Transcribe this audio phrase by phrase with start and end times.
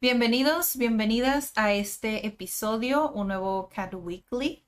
[0.00, 4.62] Bienvenidos, bienvenidas a este episodio, un nuevo Cat Weekly.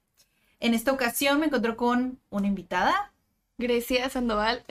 [0.59, 3.12] En esta ocasión me encontró con una invitada
[3.59, 4.65] Grecia Sandoval.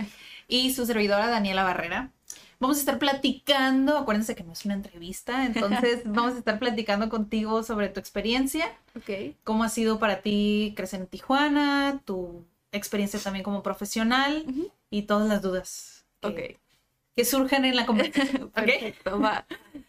[0.47, 2.11] y su servidora Daniela Barrera.
[2.59, 7.07] Vamos a estar platicando, acuérdense que no es una entrevista, entonces vamos a estar platicando
[7.07, 8.65] contigo sobre tu experiencia,
[8.97, 9.35] Ok.
[9.45, 14.43] cómo ha sido para ti crecer en Tijuana, tu experiencia también como profesional
[14.89, 16.59] y todas las dudas que, Ok.
[17.15, 18.49] Que surgen en la conversación.
[18.55, 19.45] Perfecto, va.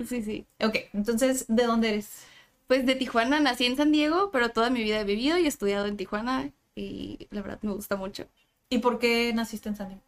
[0.09, 0.47] Sí, sí.
[0.63, 2.25] ok, entonces, ¿de dónde eres?
[2.67, 5.87] Pues de Tijuana nací en San Diego, pero toda mi vida he vivido y estudiado
[5.87, 8.27] en Tijuana y la verdad me gusta mucho.
[8.69, 10.03] ¿Y por qué naciste en San Diego?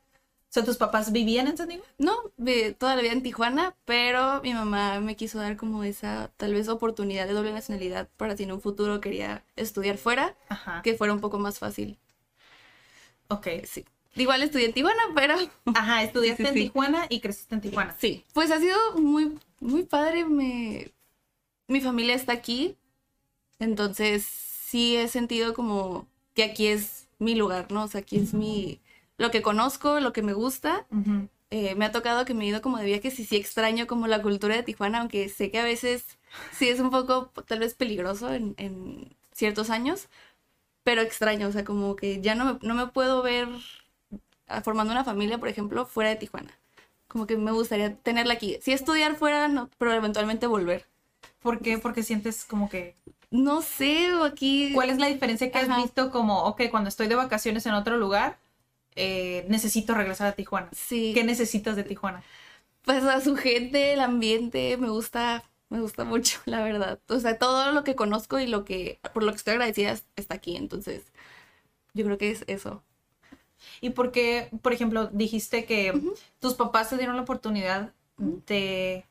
[0.52, 1.82] O sea, ¿tus papás vivían en San Diego?
[1.98, 2.14] No,
[2.78, 6.68] toda la vida en Tijuana, pero mi mamá me quiso dar como esa tal vez
[6.68, 10.82] oportunidad de doble nacionalidad para si en un futuro quería estudiar fuera, Ajá.
[10.82, 11.98] que fuera un poco más fácil.
[13.28, 13.48] Ok.
[13.64, 13.84] Sí.
[14.14, 15.34] Igual estudié en Tijuana, pero
[15.74, 16.54] Ajá, estudiaste Sí, en.
[16.54, 17.96] Tijuana y creciste en Tijuana.
[17.98, 20.24] Sí, pues ha sido muy, muy padre.
[20.24, 20.92] Me...
[21.68, 22.76] Mi familia está aquí,
[23.58, 27.84] entonces sí he sentido como que aquí es mi lugar, ¿no?
[27.84, 28.80] O sea, aquí es mi...
[29.16, 30.86] lo que conozco, lo que me gusta.
[31.50, 34.06] Eh, me ha tocado que me he ido como de viajes y sí extraño como
[34.06, 36.18] la cultura de Tijuana, aunque sé que a veces
[36.50, 40.08] sí es un poco tal vez peligroso en, en ciertos años,
[40.84, 43.48] pero extraño, o sea, como que ya no me, no me puedo ver
[44.60, 46.50] formando una familia, por ejemplo, fuera de Tijuana.
[47.08, 48.58] Como que me gustaría tenerla aquí.
[48.62, 50.86] Sí estudiar fuera, no, pero eventualmente volver.
[51.42, 51.78] ¿Por qué?
[51.78, 52.94] Porque sientes como que...
[53.30, 54.72] No sé, o aquí...
[54.74, 55.82] ¿Cuál es la diferencia que has Ajá.
[55.82, 58.38] visto como, ok, cuando estoy de vacaciones en otro lugar,
[58.94, 60.68] eh, necesito regresar a Tijuana?
[60.72, 62.22] Sí, ¿Qué necesitas de Tijuana?
[62.84, 66.98] pues a su gente, el ambiente, me gusta, me gusta mucho, la verdad.
[67.08, 70.04] O sea, todo lo que conozco y lo que, por lo que estoy agradecida es-
[70.16, 71.04] está aquí, entonces
[71.94, 72.82] yo creo que es eso.
[73.80, 76.00] ¿Y por qué, por ejemplo, dijiste que
[76.40, 79.04] tus papás te dieron la oportunidad de,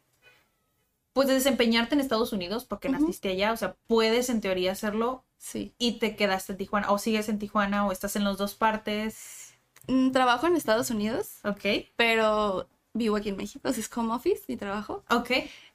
[1.13, 3.51] pues, de desempeñarte en Estados Unidos porque naciste allá?
[3.53, 5.73] O sea, puedes en teoría hacerlo Sí.
[5.79, 9.55] y te quedaste en Tijuana, o sigues en Tijuana, o estás en las dos partes.
[9.87, 14.43] Mm, Trabajo en Estados Unidos, Ok, pero vivo aquí en México, así es home office
[14.47, 15.03] mi trabajo.
[15.09, 15.31] ok.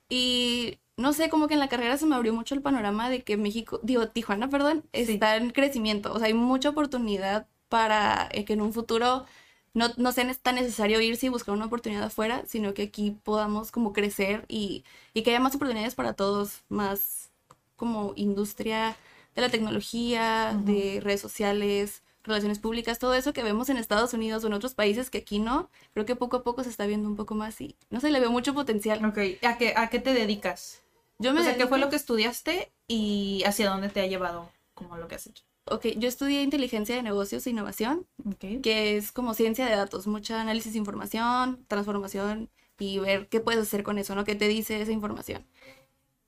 [0.09, 3.23] Y no sé, como que en la carrera se me abrió mucho el panorama de
[3.25, 6.13] que México, digo, Tijuana, perdón, está en crecimiento.
[6.13, 9.27] O sea, hay mucha oportunidad para eh, que en un futuro
[9.75, 13.71] no, no sea tan necesario irse y buscar una oportunidad afuera, sino que aquí podamos
[13.71, 14.85] como crecer y,
[15.15, 17.31] y que haya más oportunidades para todos, más
[17.77, 18.97] como industria
[19.35, 24.43] de la tecnología, de redes sociales, relaciones públicas, todo eso que vemos en Estados Unidos
[24.45, 27.09] o en otros países que aquí no, creo que poco a poco se está viendo
[27.09, 29.05] un poco más y no sé, le veo mucho potencial.
[29.05, 30.81] Ok, ¿a qué, a qué te dedicas?
[31.19, 34.51] Yo me o sea, ¿qué fue lo que estudiaste y hacia dónde te ha llevado
[34.75, 35.45] como lo que has hecho?
[35.69, 38.63] Ok, yo estudié inteligencia de negocios e innovación, Ok.
[38.63, 43.63] que es como ciencia de datos, mucha análisis de información, transformación y ver qué puedes
[43.63, 44.25] hacer con eso, ¿no?
[44.25, 45.45] ¿Qué te dice esa información?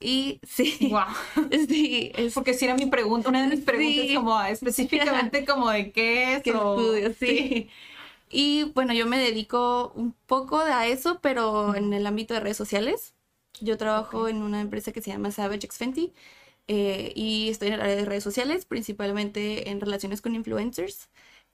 [0.01, 1.07] Y sí, Wow.
[1.69, 4.15] sí, es Porque si era mi pregunta, una de mis preguntas Sí.
[4.15, 7.71] como específicamente como de qué es que o- estudio, sí.
[8.31, 12.57] Y bueno, yo me dedico un poco a eso, pero en el ámbito de redes
[12.57, 13.15] sociales.
[13.61, 16.13] Yo trabajo en una empresa que se llama Savage X Fenty
[16.69, 21.11] eh, y estoy en el área de redes sociales, principalmente en relaciones con influencers,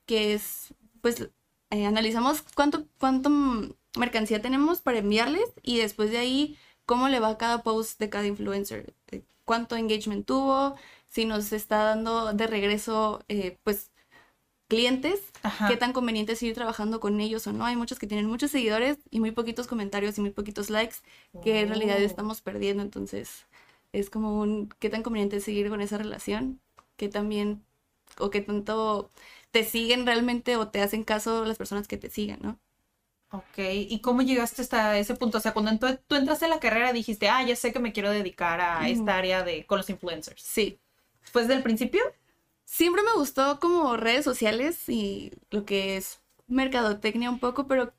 [0.07, 1.31] que es, pues,
[1.71, 3.31] eh, analizamos cuánto, cuánto
[3.97, 8.11] mercancía tenemos para enviarles y después de ahí cómo le va a cada post de
[8.11, 10.77] cada influencer, eh, cuánto engagement tuvo,
[11.09, 13.93] si nos está dando de regreso, eh, pues,
[14.69, 15.69] clientes, Ajá.
[15.69, 17.65] qué tan conveniente es seguir trabajando con ellos o no.
[17.67, 20.97] Hay muchos que tienen muchos seguidores y muy poquitos comentarios y muy poquitos likes
[21.43, 22.05] que en realidad Oh.
[22.07, 22.83] estamos perdiendo.
[22.83, 23.47] Entonces,
[23.95, 26.61] es como un qué tan conveniente es seguir con esa relación,
[26.97, 27.65] qué también
[28.19, 29.11] o qué tanto
[29.51, 32.59] te siguen realmente o te hacen caso las personas que te siguen, ¿no?
[33.31, 35.39] Ok, ¿y cómo llegaste hasta ese punto?
[35.39, 37.93] O sea, cuando tú, tú entraste a la carrera dijiste, ah, ya sé que me
[37.93, 40.43] quiero dedicar a esta área de con los influencers.
[40.43, 40.79] Sí.
[41.21, 42.01] ¿Fue desde el principio?
[42.65, 47.93] Siempre me gustó como redes sociales y lo que es mercadotecnia un poco, pero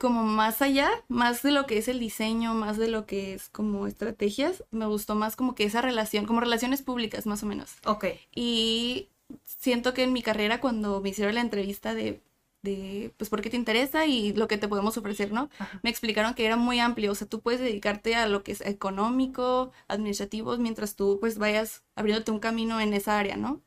[0.00, 3.50] como más allá, más de lo que es el diseño, más de lo que es
[3.50, 7.74] como estrategias, me gustó más como que esa relación, como relaciones públicas más o menos.
[7.84, 8.06] Ok.
[8.34, 9.08] Y
[9.44, 12.22] siento que en mi carrera cuando me hicieron la entrevista de,
[12.62, 15.50] de pues, por qué te interesa y lo que te podemos ofrecer, ¿no?
[15.58, 15.80] Ajá.
[15.82, 18.62] Me explicaron que era muy amplio, o sea, tú puedes dedicarte a lo que es
[18.62, 23.60] económico, administrativo, mientras tú, pues, vayas abriéndote un camino en esa área, ¿no?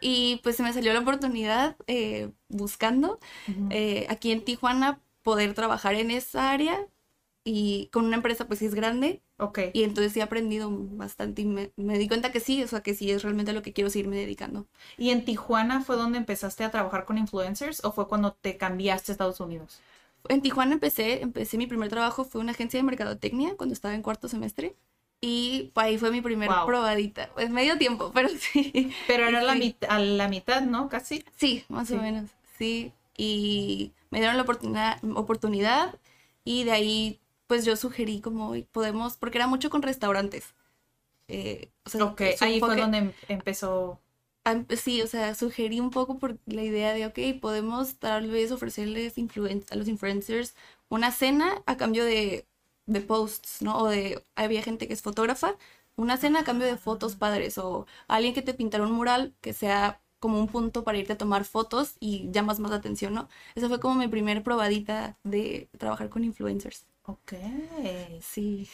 [0.00, 3.18] Y pues se me salió la oportunidad eh, buscando
[3.70, 6.78] eh, aquí en Tijuana poder trabajar en esa área
[7.44, 9.58] y con una empresa pues sí es grande Ok.
[9.72, 12.82] y entonces sí he aprendido bastante y me, me di cuenta que sí, o sea
[12.82, 14.66] que sí es realmente lo que quiero seguirme dedicando.
[14.98, 19.12] ¿Y en Tijuana fue donde empezaste a trabajar con influencers o fue cuando te cambiaste
[19.12, 19.80] a Estados Unidos?
[20.28, 24.02] En Tijuana empecé, empecé mi primer trabajo fue una agencia de mercadotecnia cuando estaba en
[24.02, 24.74] cuarto semestre
[25.20, 26.66] y ahí fue mi primer Wow.
[26.66, 28.92] probadita, pues medio tiempo, pero sí.
[29.06, 29.60] Pero era la, Sí.
[29.60, 30.88] mit- a la mitad, ¿no?
[30.88, 31.24] Casi.
[31.36, 31.94] Sí, más Sí.
[31.94, 32.92] o menos, sí.
[33.16, 35.98] Y me dieron la oportunidad, oportunidad
[36.44, 40.54] y de ahí pues yo sugerí como "Oye, podemos, porque era mucho con restaurantes.
[41.28, 44.00] Eh, o sea, ahí fue donde em- empezó.
[44.44, 48.50] am- Sí, o sea, sugerí un poco por la idea de, ok, podemos tal vez
[48.52, 50.54] ofrecerles influen- a los influencers
[50.88, 52.46] una cena a cambio de,
[52.86, 53.78] de posts, ¿no?
[53.78, 55.56] O de, había gente que es fotógrafa,
[55.96, 59.52] una cena a cambio de fotos padres o alguien que te pintara un mural que
[59.52, 63.28] sea como un punto para irte a tomar fotos y llamas más la atención, ¿no?
[63.54, 66.86] Esa fue como mi primer probadita de trabajar con influencers.
[67.04, 67.32] Ok.
[68.20, 68.68] Sí.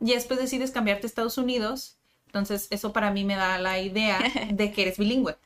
[0.00, 1.98] Y después decides cambiarte a Estados Unidos.
[2.26, 4.18] Entonces, eso para mí me da la idea
[4.52, 5.36] de que eres bilingüe.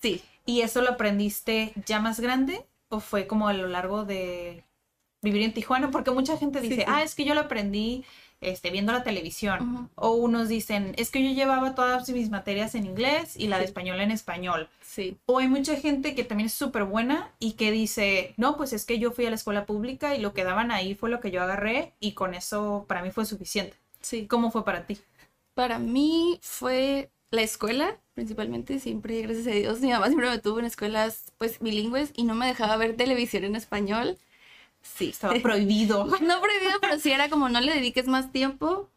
[0.00, 0.22] sí.
[0.46, 4.64] ¿Y eso lo aprendiste ya más grande o fue como a lo largo de
[5.22, 5.90] vivir en Tijuana?
[5.90, 6.84] Porque mucha gente Sí, dice, sí.
[6.88, 8.04] ah, es que yo lo aprendí
[8.40, 9.90] este, viendo la televisión.
[9.94, 13.64] O unos dicen, es que yo llevaba todas mis materias en inglés y la de
[13.64, 14.68] español en español.
[14.82, 15.18] Sí.
[15.26, 18.84] O hay mucha gente que también es súper buena y que dice, no, pues es
[18.84, 21.30] que yo fui a la escuela pública y lo que daban ahí fue lo que
[21.30, 23.76] yo agarré y con eso para mí fue suficiente.
[24.00, 24.26] Sí.
[24.26, 24.98] ¿Cómo fue para ti?
[25.54, 30.60] Para mí fue la escuela, principalmente, siempre, gracias a Dios, mi mamá siempre me tuvo
[30.60, 34.16] en escuelas, pues, bilingües y no me dejaba ver televisión en español.
[34.82, 35.10] Sí.
[35.10, 36.04] Estaba prohibido.
[36.06, 38.88] No prohibido, pero sí era como no le dediques más tiempo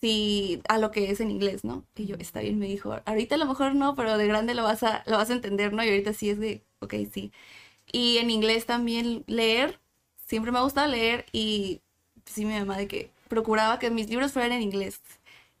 [0.00, 1.84] sí, a lo que es en inglés, ¿no?
[1.96, 4.62] Y yo, está bien, me dijo, ahorita a lo mejor no, pero de grande lo
[4.64, 5.84] vas a, lo vas a entender, ¿no?
[5.84, 7.32] Y ahorita sí es de, ok, sí.
[7.92, 9.80] Y en inglés también leer,
[10.26, 11.82] siempre me ha gustado leer y
[12.26, 15.00] sí mi mamá de que procuraba que mis libros fueran en inglés.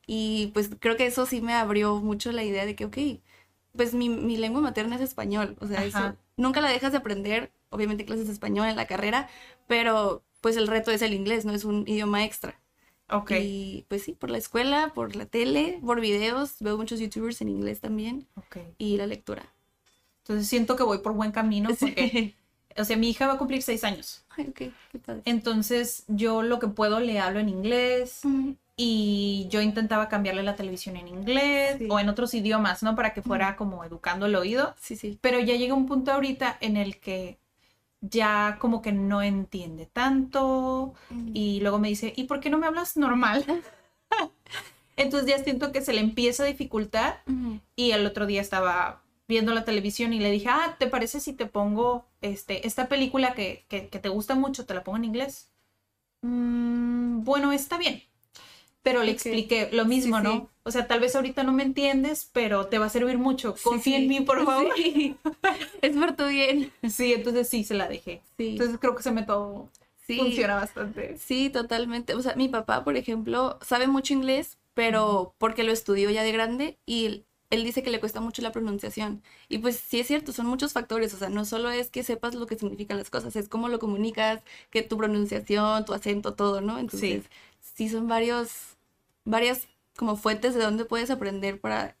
[0.06, 2.98] Y pues creo que eso sí me abrió mucho la idea de que, ok,
[3.76, 5.86] pues mi, mi lengua materna es español, o sea, Ajá.
[5.88, 9.28] eso nunca la dejas de aprender, obviamente clases de español en la carrera,
[9.66, 12.60] pero pues el reto es el inglés, no es un idioma extra.
[13.10, 13.32] Ok.
[13.40, 17.48] Y pues sí, por la escuela, por la tele, por videos, veo muchos youtubers en
[17.48, 18.58] inglés también ok.
[18.78, 19.44] y la lectura.
[20.22, 22.34] Entonces siento que voy por buen camino porque, Sí.
[22.80, 24.24] o sea, mi hija va a cumplir seis años.
[24.30, 25.22] Ay, ok, qué padre.
[25.24, 30.54] Entonces yo lo que puedo le hablo en inglés Mm, y yo intentaba cambiarle la
[30.56, 31.88] televisión en inglés Sí.
[31.90, 32.94] o en otros idiomas, ¿no?
[32.94, 34.74] Para que fuera como educando el oído.
[34.80, 35.18] Sí, sí.
[35.20, 37.38] Pero ya llega un punto ahorita en el que
[38.00, 41.30] ya como que no entiende tanto Mm.
[41.34, 43.44] y luego me dice, ¿y por qué no me hablas normal?
[44.96, 47.22] Entonces ya siento que se le empieza a dificultar
[47.76, 51.32] y el otro día estaba viendo la televisión y le dije, ah, ¿te parece si
[51.32, 55.04] te pongo este, esta película que, que, que te gusta mucho, te la pongo en
[55.04, 55.50] inglés?
[56.22, 58.02] "Mm, bueno, está bien.
[58.82, 60.32] Pero le expliqué lo mismo, Sí, ¿no?
[60.32, 60.46] sí.
[60.62, 63.54] O sea, tal vez ahorita no me entiendes, pero te va a servir mucho.
[63.56, 64.72] Sí, Confía en mí, por favor.
[65.82, 66.72] Es por tu bien.
[66.88, 68.22] Sí, entonces sí se la dejé.
[68.38, 68.50] Sí.
[68.50, 69.68] Entonces creo que ese método
[70.06, 70.16] Sí.
[70.18, 71.16] funciona bastante.
[71.18, 72.14] Sí, totalmente.
[72.14, 76.32] O sea, mi papá, por ejemplo, sabe mucho inglés, pero porque lo estudió ya de
[76.32, 79.22] grande y él, él dice que le cuesta mucho la pronunciación.
[79.48, 81.14] Y pues sí es cierto, son muchos factores.
[81.14, 83.78] O sea, no solo es que sepas lo que significan las cosas, es cómo lo
[83.78, 86.78] comunicas, que tu pronunciación, tu acento, todo, ¿no?
[86.78, 87.28] Entonces, sí,
[87.60, 88.50] son varios,
[89.24, 91.96] varias como fuentes de donde puedes aprender para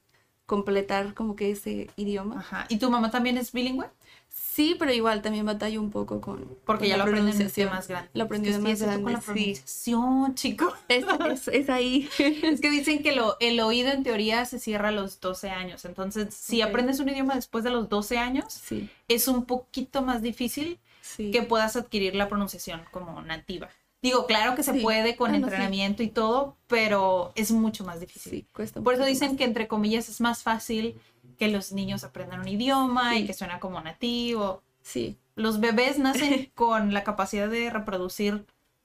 [0.46, 2.40] completar como que ese idioma.
[2.40, 2.66] Ajá.
[2.68, 3.86] ¿Y tu mamá también es bilingüe?
[4.28, 7.68] Sí, pero igual también batallo un poco con, Porque con ya la lo pronunciación.
[7.70, 8.10] más grande.
[8.14, 9.32] Lo aprendió Es que más sí, eso con la grande, sí.
[9.32, 10.72] pronunciación, chico.
[10.88, 12.08] Es, es, es ahí.
[12.18, 15.84] Es que dicen que lo, el oído en teoría se cierra a los 12 años.
[15.84, 20.22] Entonces, si aprendes un idioma después de los 12 años, Sí, es un poquito más
[20.22, 21.30] difícil sí.
[21.30, 23.68] que puedas adquirir la pronunciación como nativa.
[24.02, 24.80] Digo, claro que se Sí.
[24.80, 25.42] puede con Ah, sí.
[25.42, 28.32] entrenamiento y todo, pero es mucho más difícil.
[28.32, 29.38] Sí, cuesta Por eso dicen más.
[29.38, 30.98] que entre comillas es más fácil
[31.38, 34.62] que los niños aprendan un idioma y que suena como nativo.
[34.82, 38.44] Sí, Los bebés nacen con la capacidad de reproducir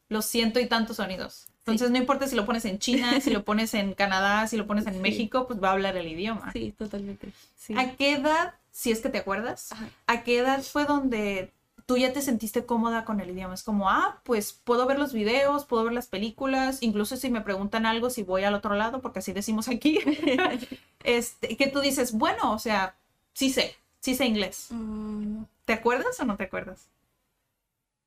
[0.10, 1.48] los ciento y tantos sonidos.
[1.60, 4.68] Entonces no importa si lo pones en China, si lo pones en Canadá, si lo
[4.68, 5.02] pones en.
[5.02, 6.52] México, pues va a hablar el idioma.
[6.54, 7.30] sí, totalmente.
[7.76, 9.90] ¿A qué edad, si es que te acuerdas, Ajá.
[10.08, 11.52] a qué edad fue donde
[11.86, 13.54] tú ya te sentiste cómoda con el idioma.
[13.54, 17.42] Es como, ah, pues puedo ver los videos, puedo ver las películas, incluso si me
[17.42, 20.00] preguntan algo, si voy al otro lado, porque así decimos aquí,
[21.04, 22.96] este, que tú dices, bueno, o sea,
[23.34, 24.68] sí sé, sí sé inglés.
[24.72, 26.90] Mm, ¿Te acuerdas o no te acuerdas?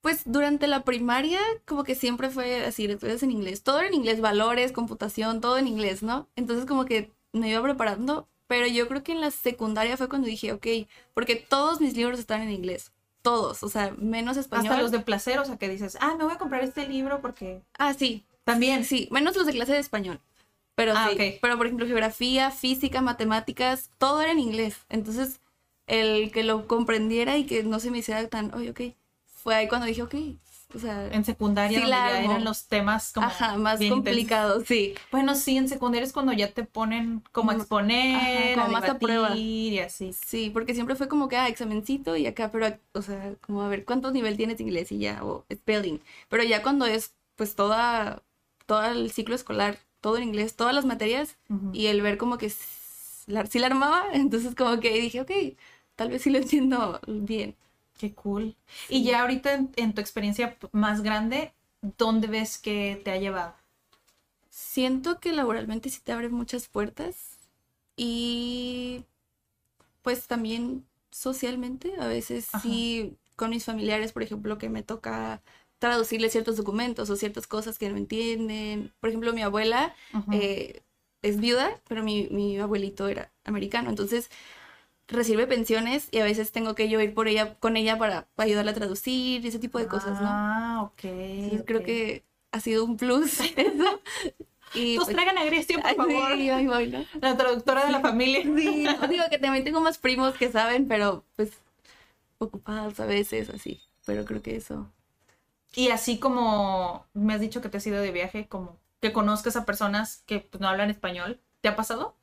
[0.01, 3.63] Pues durante la primaria, como que siempre fue así, estudias en inglés.
[3.63, 6.29] Todo en inglés, valores, computación, todo en inglés, ¿no?
[6.37, 8.29] Entonces, como que me iba preparando.
[8.47, 10.67] Pero yo creo que en la secundaria fue cuando dije, ok,
[11.15, 12.93] porque todos mis libros están en inglés.
[13.29, 14.67] Todos, o sea, menos español.
[14.73, 17.21] Hasta los de placer, o sea, que dices, ah, me voy a comprar este libro
[17.21, 17.61] porque...
[17.79, 18.85] Ah, sí, También.
[18.85, 20.21] sí, menos los de clase de español.
[20.75, 21.39] Pero Ah, sí, ok.
[21.43, 24.77] pero por ejemplo, geografía, física, matemáticas, todo era en inglés.
[24.89, 25.41] Entonces,
[25.87, 28.81] el que lo comprendiera y que no se me hiciera tan, oye, ok,
[29.27, 30.15] fue ahí cuando dije, ok,
[30.75, 34.19] o sea, En secundaria Sí, ya eran los temas como ajá, más bien intensos.
[34.19, 34.95] complicado, sí.
[35.11, 38.81] Bueno, sí, en secundaria es cuando ya te ponen como a exponer, ajá, como a
[38.81, 39.35] más a prueba.
[39.35, 40.13] y así.
[40.13, 43.69] Sí, porque siempre fue como que, ah, examencito y acá, pero, o sea, como a
[43.69, 45.25] ver, ¿cuántos nivel tienes inglés y ya?
[45.25, 46.01] O spelling.
[46.29, 48.23] Pero ya cuando es, pues, toda,
[48.67, 51.71] todo el ciclo escolar, todo en inglés, todas las materias, Ujú.
[51.73, 52.53] y el ver como que
[53.27, 55.31] la, sí la armaba, entonces como que dije, ok,
[55.97, 57.57] tal vez sí lo entiendo bien.
[57.99, 58.57] Qué cool.
[58.89, 61.53] Y ya ahorita en, en tu experiencia más grande,
[61.99, 63.55] ¿dónde ves que te ha llevado?
[64.51, 67.39] Siento que laboralmente sí te abre muchas puertas
[67.97, 69.05] y
[70.03, 72.61] pues también socialmente, a veces Ajá.
[72.63, 75.43] sí con mis familiares, por ejemplo, que me toca
[75.79, 78.93] traducirles ciertos documentos o ciertas cosas que no entienden.
[79.01, 79.95] Por ejemplo, mi abuela
[80.33, 80.83] eh,
[81.23, 84.31] es viuda, pero mi, mi abuelito era americano, entonces
[85.09, 88.47] recibe pensiones y a veces tengo que yo ir por ella, con ella para, para
[88.47, 90.27] ayudarla a traducir y ese tipo de cosas, ¿no?
[90.29, 91.01] Ah, ok.
[91.67, 94.01] Creo que ha sido un plus eso.
[94.75, 96.37] Y Pues pues, traigan a Grecia, por favor.
[96.37, 97.05] sí, ahí voy, ¿no?
[97.21, 98.43] La traductora de la familia.
[98.43, 101.53] Sí, no, digo que también tengo más primos que saben, pero pues
[102.39, 103.81] ocupados a veces, así.
[104.05, 104.91] Pero creo que eso.
[105.75, 109.57] Y así como me has dicho que te has ido de viaje, como que conozcas
[109.57, 112.17] a personas que pues, no hablan español, ¿te ha pasado?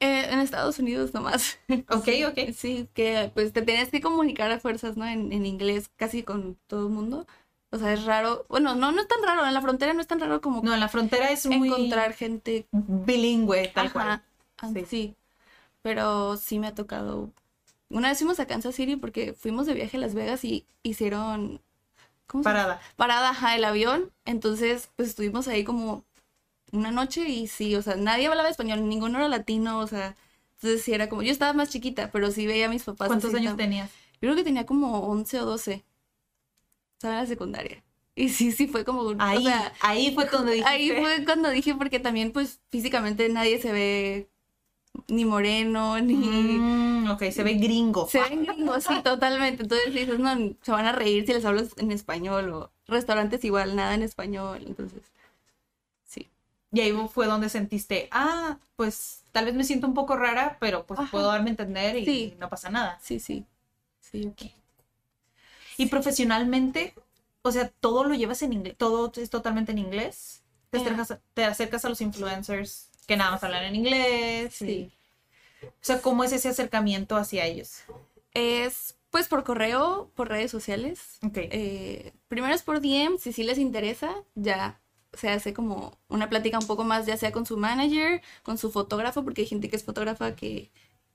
[0.00, 1.58] Eh, en Estados Unidos nomás.
[1.88, 2.52] Ok, ok.
[2.54, 5.06] Sí, que pues te tienes que comunicar a fuerzas, ¿no?
[5.06, 7.26] En, en inglés casi con todo el mundo.
[7.70, 8.46] O sea, es raro.
[8.48, 9.44] Bueno, no, no es tan raro.
[9.46, 12.14] En la frontera no es tan raro como No, en la frontera es muy encontrar
[12.14, 12.66] gente.
[12.72, 14.22] bilingüe, tal Ajá, cual.
[14.58, 14.84] ah, Sí.
[14.86, 15.16] sí.
[15.82, 17.32] Pero sí me ha tocado.
[17.90, 21.60] Una vez fuimos a Kansas City porque fuimos de viaje a Las Vegas y hicieron.
[22.26, 22.64] ¿Cómo se llama?
[22.64, 22.80] Parada.
[22.96, 24.12] parada ajá, el avión.
[24.24, 26.04] Entonces, pues estuvimos ahí como
[26.74, 30.16] una noche y sí, o sea, nadie hablaba español, ninguno era latino, o sea,
[30.56, 33.08] entonces sí era como, yo estaba más chiquita, pero sí veía a mis papás.
[33.08, 33.90] ¿Cuántos años tenías?
[34.14, 35.84] Yo creo que tenía como 11 o 12.
[36.94, 37.82] Estaba en la secundaria.
[38.16, 40.70] Y sí, sí, fue como, o Ahí, sea, ahí fue donde dijiste.
[40.70, 44.30] ahí fue cuando dije, porque también, pues, físicamente nadie se ve
[45.08, 46.14] ni moreno, ni...
[46.14, 48.06] Mm, ok, se ve gringo.
[48.08, 49.64] Se ven gringos, sí, totalmente.
[49.64, 50.30] Entonces dices, no,
[50.62, 54.62] se van a reír si les hablo en español o restaurantes igual, nada en español.
[54.66, 55.02] Entonces.
[56.74, 60.84] Y ahí fue donde sentiste, ah, pues tal vez me siento un poco rara, pero
[60.86, 61.10] pues Ajá.
[61.10, 62.34] puedo darme a entender y Sí.
[62.38, 62.98] no pasa nada.
[63.00, 63.44] Sí, sí.
[64.00, 64.32] Sí.
[65.76, 66.94] Y profesionalmente,
[67.42, 70.42] o sea, todo lo llevas en inglés, todo es totalmente en inglés.
[70.70, 70.80] Te Eh.
[70.80, 74.54] acercas, te acercas a los influencers que nada más hablan en inglés.
[74.54, 74.66] Sí.
[74.66, 74.92] y-
[75.66, 77.84] O sea, ¿cómo es ese acercamiento hacia ellos?
[78.34, 81.18] Es pues por correo, por redes sociales.
[81.22, 81.36] Ok.
[81.36, 84.80] Eh, primero es por DM, si sí les interesa, ya
[85.16, 88.70] se hace como una plática un poco más, ya sea con su manager, con su
[88.70, 90.70] fotógrafo, porque hay gente que es fotógrafa que,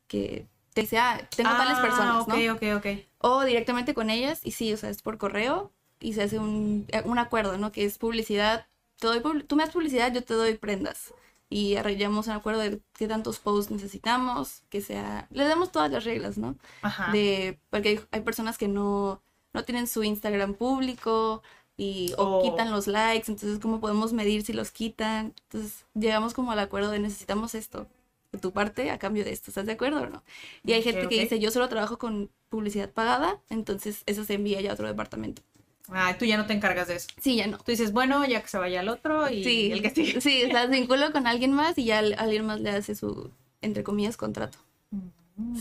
[0.08, 2.54] que te dice, ah, tengo tales Ah, personas, ok, ¿no?
[2.54, 2.88] ok, ok.
[3.20, 6.88] O directamente con ellas, y sí, o sea, es por correo y se hace un,
[7.06, 7.72] un acuerdo, ¿no?
[7.72, 8.68] Que es publicidad,
[9.00, 11.14] te doy tú me das publicidad, yo te doy prendas.
[11.52, 16.04] Y arreglamos un acuerdo de qué tantos posts necesitamos, que sea, le damos todas las
[16.04, 16.56] reglas, ¿no?
[16.84, 17.12] Ajá.
[17.12, 19.22] de porque hay, hay personas que no,
[19.54, 21.42] no tienen su Instagram público
[21.80, 22.42] y o Oh.
[22.44, 25.34] quitan los likes, entonces cómo podemos medir si los quitan.
[25.44, 27.88] Entonces llegamos como al acuerdo de necesitamos esto
[28.34, 30.24] de tu parte a cambio de esto, ¿estás de acuerdo o no?
[30.66, 34.60] Y hay gente que dice, "Yo solo trabajo con publicidad pagada", entonces eso se envía
[34.62, 35.42] ya a otro departamento.
[35.88, 37.08] Ah, tú ya no te encargas de eso.
[37.20, 37.58] Sí, ya no.
[37.58, 40.22] Tú dices, bueno, ya que se vaya al otro y Sí, el que sigue.
[40.22, 43.32] sí, se vinculo con alguien más y ya al- alguien más le hace su
[43.62, 44.60] entre comillas contrato.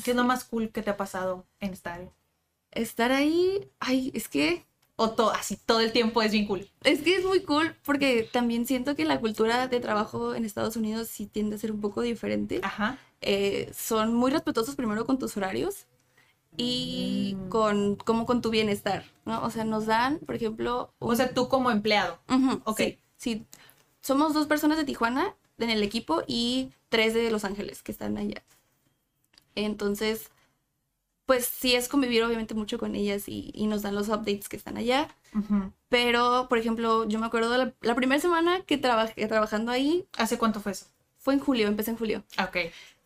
[0.05, 2.11] ¿Qué es lo más cool que te ha pasado en esta área?
[2.73, 4.67] Estar ahí, ay, es que
[5.01, 6.69] O todo, así, todo el tiempo es bien cool.
[6.83, 10.75] Es que es muy cool porque también siento que la cultura de trabajo en Estados
[10.75, 12.59] Unidos sí tiende a ser un poco diferente.
[12.65, 12.99] Ajá.
[13.21, 15.87] Eh, son muy respetuosos primero con tus horarios
[16.57, 17.49] y Mm.
[17.49, 19.41] con como con tu bienestar, ¿no?
[19.45, 22.19] O sea, nos dan, por ejemplo, O sea, tú como empleado.
[22.29, 22.79] Ujú, ok.
[22.79, 23.47] sí, sí.
[24.01, 28.17] Somos dos personas de Tijuana en el equipo y tres de Los Ángeles que están
[28.19, 28.43] allá.
[29.55, 30.31] Entonces,
[31.29, 34.57] pues sí es convivir obviamente mucho con ellas y, y nos dan los updates que
[34.57, 35.09] están allá.
[35.91, 40.07] Pero, por ejemplo, yo me acuerdo de la, la primera semana que trabajé trabajando ahí
[40.17, 40.87] ¿Hace cuánto fue eso?
[41.19, 42.25] fue en julio, empecé en julio.
[42.39, 42.57] Ok.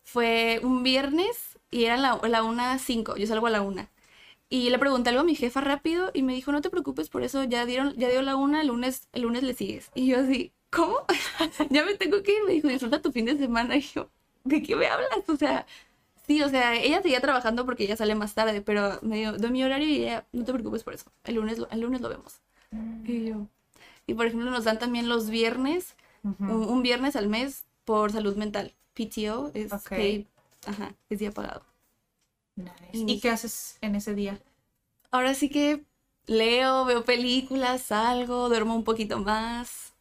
[0.03, 3.89] Fue un viernes y era la, la una cinco, yo salgo a la una.
[4.49, 7.23] Y le pregunté algo a mi jefa rápido y me dijo, no te preocupes por
[7.23, 9.91] eso, ya dieron, ya dio la una, el lunes, el lunes le sigues.
[9.95, 10.97] Y yo así, ¿cómo?
[11.71, 12.43] ya me tengo que ir.
[12.45, 13.75] Me dijo, disfruta tu fin de semana.
[13.77, 14.09] Y yo,
[14.43, 15.27] ¿de qué me hablas?
[15.27, 15.65] O sea,
[16.25, 19.51] sí, o sea, ella seguía trabajando porque ella sale más tarde, pero me dio, doy
[19.51, 22.09] mi horario y ella, no te preocupes por eso, el lunes, lo- el lunes lo
[22.09, 22.41] vemos.
[23.05, 23.47] Y yo,
[24.07, 28.35] y por ejemplo, nos dan también los viernes, un, un viernes al mes por salud
[28.35, 28.73] mental.
[28.93, 29.89] PTO es Ok.
[29.89, 30.25] paid,
[30.65, 31.63] ajá, es día pagado.
[32.55, 32.71] Nice.
[32.93, 34.39] Y- ¿Y qué haces en ese día?
[35.11, 35.83] Ahora sí que
[36.25, 39.93] leo, veo películas, salgo, duermo un poquito más.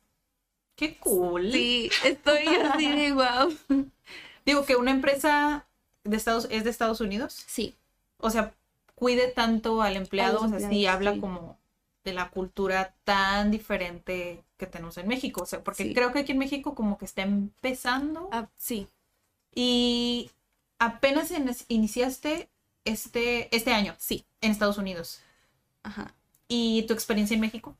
[0.76, 1.50] ¡Qué cool!
[1.52, 3.56] Sí, estoy así de wow.
[4.44, 5.66] Digo que una empresa
[6.04, 7.74] de Estados, es de Estados Unidos, Sí,
[8.18, 8.54] o sea,
[8.94, 11.20] cuide tanto al empleado, o sea, sí habla sí.
[11.20, 11.58] como
[12.04, 15.94] de la cultura tan diferente que tenemos en México, o sea, porque Sí.
[15.94, 18.88] creo que aquí en México como que está empezando ah, sí,
[19.54, 20.30] y
[20.78, 22.48] apenas en- iniciaste
[22.84, 25.20] este, este año sí, en Estados Unidos.
[25.84, 26.12] ajá.
[26.48, 27.76] ¿Y tu experiencia en México?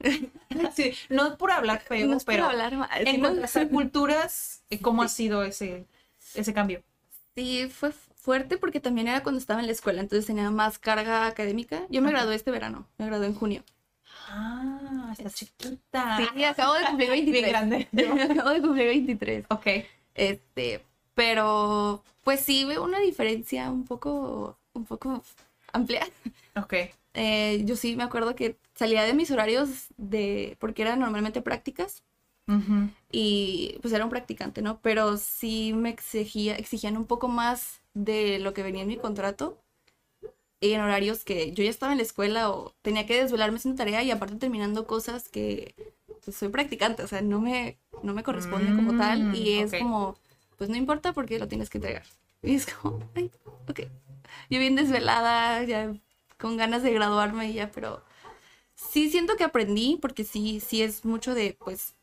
[0.74, 5.08] Sí, no por hablar feo, No pero hablar mal, en sino- culturas, eh, ¿cómo ha
[5.08, 5.86] sido ese,
[6.34, 6.82] ese cambio?
[7.34, 11.26] Sí, fue fuerte porque también era cuando estaba en la escuela, entonces tenía más carga
[11.26, 11.82] académica.
[11.90, 13.62] Yo me gradué este verano, me gradué en junio.
[14.28, 16.18] Ah, está chiquita.
[16.34, 17.42] Sí, acabo de cumplir 23.
[17.92, 18.32] Bien grande.
[18.32, 19.46] acabo de cumplir 23.
[19.50, 19.66] Ok.
[20.14, 25.22] Este, pero pues sí veo una diferencia un poco, un poco
[25.72, 26.06] amplia.
[26.56, 26.74] Ok.
[27.14, 32.02] Eh, yo sí me acuerdo que salía de mis horarios de, porque eran normalmente prácticas
[32.48, 32.88] Ujú.
[33.10, 34.80] y pues era un practicante, ¿no?
[34.82, 39.58] Pero sí me exigía, exigían un poco más de lo que venía en mi contrato
[40.60, 43.78] y en horarios que yo ya estaba en la escuela o tenía que desvelarme haciendo
[43.78, 45.74] tarea y aparte terminando cosas que
[46.24, 49.74] pues, soy practicante, o sea, no me, no me corresponde como tal y Mm, es
[49.74, 49.78] ok.
[49.78, 50.16] como,
[50.56, 52.04] pues no importa porque lo tienes que entregar.
[52.42, 53.30] Y es como, ay,
[53.68, 53.80] ok.
[54.50, 55.94] Yo bien desvelada, ya
[56.38, 58.02] con ganas de graduarme y ya, pero
[58.74, 61.94] sí siento que aprendí porque sí, sí es mucho de, pues,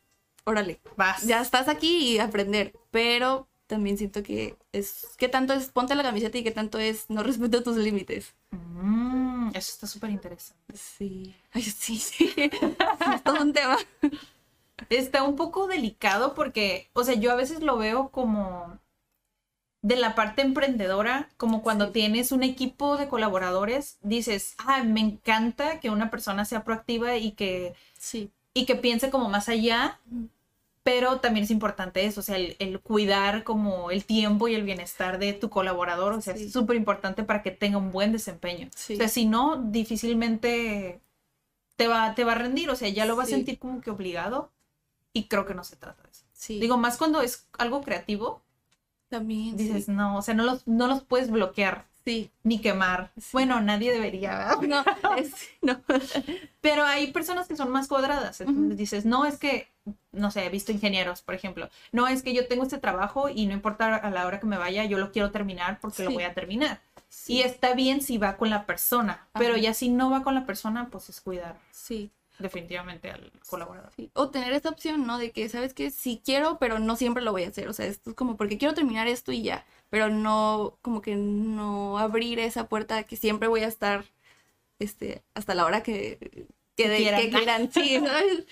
[0.45, 1.21] órale, Vas.
[1.25, 6.03] ya estás aquí y aprender, pero también siento que es, ¿qué tanto es ponte la
[6.03, 8.35] camiseta y qué tanto es no respeto tus límites?
[8.51, 10.61] Mm, eso está súper interesante.
[10.73, 12.33] Sí, ay, sí, sí,
[13.13, 13.77] es todo un tema.
[14.89, 18.79] Está un poco delicado porque, o sea, yo a veces lo veo como
[19.83, 21.93] de la parte emprendedora, como cuando Sí.
[21.93, 27.31] tienes un equipo de colaboradores, dices, ah, me encanta que una persona sea proactiva y
[27.31, 29.99] que, Sí, y que piense como más allá,
[30.83, 34.63] pero también es importante eso, o sea, el, el cuidar como el tiempo y el
[34.63, 36.45] bienestar de tu colaborador, o sea, Sí.
[36.45, 38.69] es súper importante para que tenga un buen desempeño.
[38.75, 41.01] sí, O sea, si no, difícilmente
[41.77, 43.91] te va, te va a rendir, o sea, ya lo va a sentir como que
[43.91, 44.51] obligado
[45.13, 46.25] y creo que no se trata de eso.
[46.33, 46.59] sí.
[46.59, 48.41] Digo, más cuando es algo creativo,
[49.09, 53.11] también, dices, no, o sea, no los, no los puedes bloquear Sí, ni quemar.
[53.17, 53.29] Sí.
[53.33, 54.85] Bueno, nadie debería, ¿verdad?
[55.03, 55.79] no, es, no.
[56.61, 59.67] Pero hay personas que son más cuadradas, entonces dices, no es que,
[60.11, 63.45] no sé, he visto ingenieros, por ejemplo, no es que yo tengo este trabajo y
[63.45, 66.23] no importa a la hora que me vaya, yo lo quiero terminar porque lo voy
[66.23, 66.81] a terminar.
[67.09, 70.33] Sí, Y está bien si va con la persona, pero ya si no va con
[70.33, 71.57] la persona, pues es cuidar
[71.91, 72.11] sí.
[72.41, 73.91] Definitivamente al colaborador.
[73.95, 75.17] Sí, O tener esta opción, ¿no?
[75.17, 75.91] De que, ¿sabes qué?
[75.91, 77.67] Sí quiero, pero no siempre lo voy a hacer.
[77.67, 79.65] O sea, esto es como porque quiero terminar esto y ya.
[79.89, 84.05] Pero no, como que no abrir esa puerta que siempre voy a estar,
[84.79, 87.21] este, hasta la hora que, que, de- quieran.
[87.21, 87.71] que quieran.
[87.71, 88.45] Sí, ¿sabes?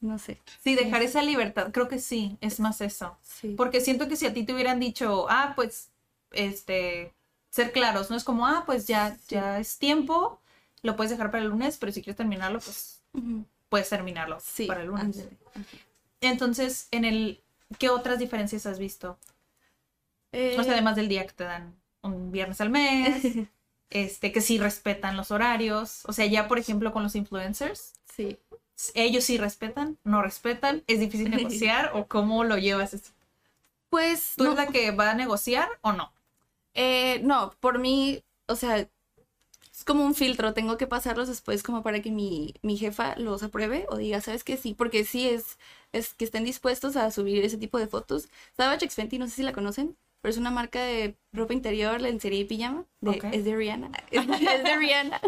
[0.00, 0.40] No sé.
[0.64, 3.18] Sí, dejar esa libertad, creo que sí, es más eso.
[3.22, 3.54] Sí.
[3.56, 5.90] Porque siento que si a ti te hubieran dicho, ah, pues,
[6.32, 7.12] este,
[7.50, 8.16] ser claros, ¿no?
[8.16, 10.40] Es como, ah, pues ya, ya es tiempo,
[10.82, 12.99] lo puedes dejar para el lunes, pero si quieres terminarlo, pues
[13.68, 15.04] Puedes terminarlo Sí, para el lunes.
[15.04, 15.38] ándale.
[16.20, 17.42] Entonces, en el,
[17.78, 19.18] ¿qué otras diferencias has visto?
[20.32, 23.22] Eh, O sea, además del día que te dan un viernes al mes,
[23.90, 26.04] este, que sí respetan los horarios.
[26.06, 28.38] O sea, ya, por ejemplo, con los influencers, sí.
[28.94, 33.12] ellos sí respetan, no respetan, es difícil negociar o cómo lo llevas.
[33.90, 36.12] Pues, ¿Tú no, eres la que va a negociar o no?
[36.74, 38.88] eh, no, por mí, o sea,
[39.80, 40.52] es como un filtro.
[40.54, 44.44] Tengo que pasarlos después como para que mi, mi jefa los apruebe o diga, ¿sabes
[44.44, 44.56] qué?
[44.56, 45.58] Sí, porque sí es,
[45.92, 48.28] es que estén dispuestos a subir ese tipo de fotos.
[48.56, 52.00] Savage X Fenty, no sé si la conocen, pero es una marca de ropa interior,
[52.00, 52.84] lencería y pijama.
[53.00, 53.10] De.
[53.32, 53.90] Es de Rihanna.
[54.10, 55.20] Es, es de Rihanna.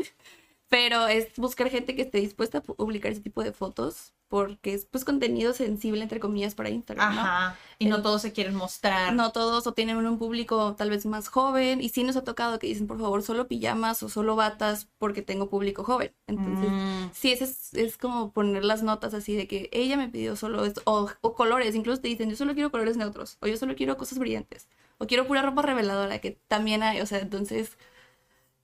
[0.68, 4.72] Pero es buscar gente que esté dispuesta a pu- publicar ese tipo de fotos porque
[4.72, 7.20] es pues contenido sensible entre comillas para Instagram, ¿no?
[7.20, 7.56] Ajá.
[7.78, 9.12] Y no todos se quieren mostrar.
[9.12, 12.58] No todos o tienen un público tal vez más joven y sí nos ha tocado
[12.58, 16.14] que dicen por favor solo pijamas o solo batas porque tengo público joven.
[16.26, 20.34] Entonces, Mm, sí, es, es como poner las notas así de que ella me pidió
[20.36, 23.56] solo esto o, o colores, incluso te dicen yo solo quiero colores neutros o yo
[23.58, 24.68] solo quiero cosas brillantes
[24.98, 27.76] o quiero pura ropa reveladora que también hay, o sea, entonces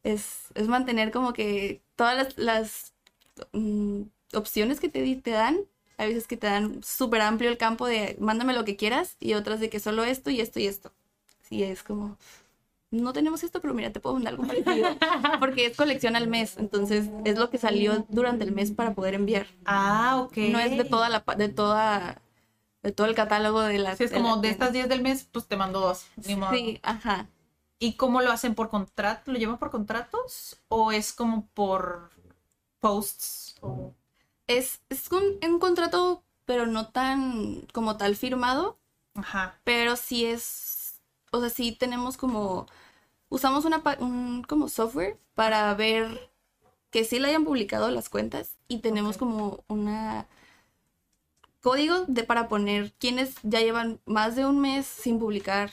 [0.03, 2.95] es, es mantener como que todas las, las,
[3.53, 4.03] mm,
[4.35, 5.59] opciones que te, te dan,
[5.97, 9.35] hay veces que te dan súper amplio el campo de mándame lo que quieras y
[9.35, 10.93] otras de que solo esto y esto y esto.
[11.43, 12.17] Sí, es como,
[12.91, 14.89] no tenemos esto, pero mira, te puedo mandar algo parecido.
[15.41, 19.15] Porque es colección al mes, entonces es lo que salió durante el mes para poder
[19.15, 19.47] enviar.
[19.65, 20.37] Ah, ok.
[20.37, 22.23] No es de toda la, de toda,
[22.83, 24.89] de todo el catálogo de la Sí, es de como de estas tienda.
[24.89, 26.07] 10 del mes, pues te mando dos.
[26.27, 26.53] Ni modo.
[26.53, 27.29] Sí, ajá.
[27.79, 29.33] ¿Y cómo lo hacen por contrato?
[29.33, 30.59] ¿Lo llevan por contratos?
[30.69, 32.11] ¿O es como por
[32.81, 33.57] posts?
[33.61, 33.95] O...
[34.49, 38.79] Es, es un, un contrato, pero no tan como tal firmado,
[39.15, 39.61] Ajá.
[39.65, 41.01] pero sí es,
[41.33, 42.67] o sea, sí tenemos como,
[43.31, 46.31] usamos una, un como software para ver
[46.91, 50.29] que sí le hayan publicado las cuentas y tenemos como una
[51.61, 55.71] código de para poner quienes ya llevan más de un mes sin publicar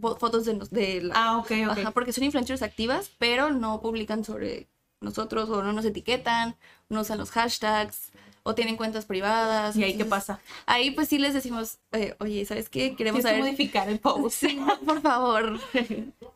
[0.00, 1.78] fo- fotos de, de la, Ah, ok, ok.
[1.78, 4.68] Ajá, porque son influencers activas, pero no publican sobre
[5.00, 6.56] nosotros o no nos etiquetan,
[6.88, 8.10] no usan los hashtags
[8.42, 9.76] o tienen cuentas privadas.
[9.76, 10.38] ¿Y ahí qué pasa?
[10.66, 12.94] Ahí pues sí les decimos, eh, oye, ¿sabes qué?
[12.94, 13.40] Queremos saber...
[13.40, 14.40] modificar el post.
[14.48, 15.58] Sí, por favor.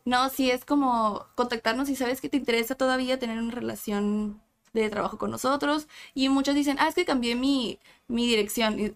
[0.04, 4.40] No, sí es como contactarnos y sabes que te interesa todavía tener una relación
[4.72, 5.86] de trabajo con nosotros.
[6.14, 8.78] Y muchos dicen, ah, es que cambié mi, mi dirección.
[8.80, 8.92] Y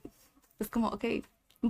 [0.59, 1.05] es como, ok,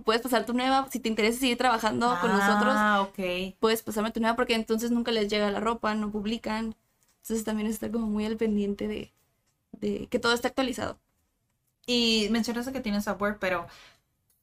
[0.05, 0.89] puedes pasar tu nueva.
[0.91, 3.55] Si te interesa seguir trabajando con nosotros, Ah, ok.
[3.61, 6.75] puedes pasarme tu nueva porque entonces nunca les llega la ropa, no publican.
[7.25, 9.13] Entonces también estar como muy al pendiente de,
[9.73, 11.01] de que todo esté actualizado.
[11.87, 13.67] Y mencionaste que tienes software, pero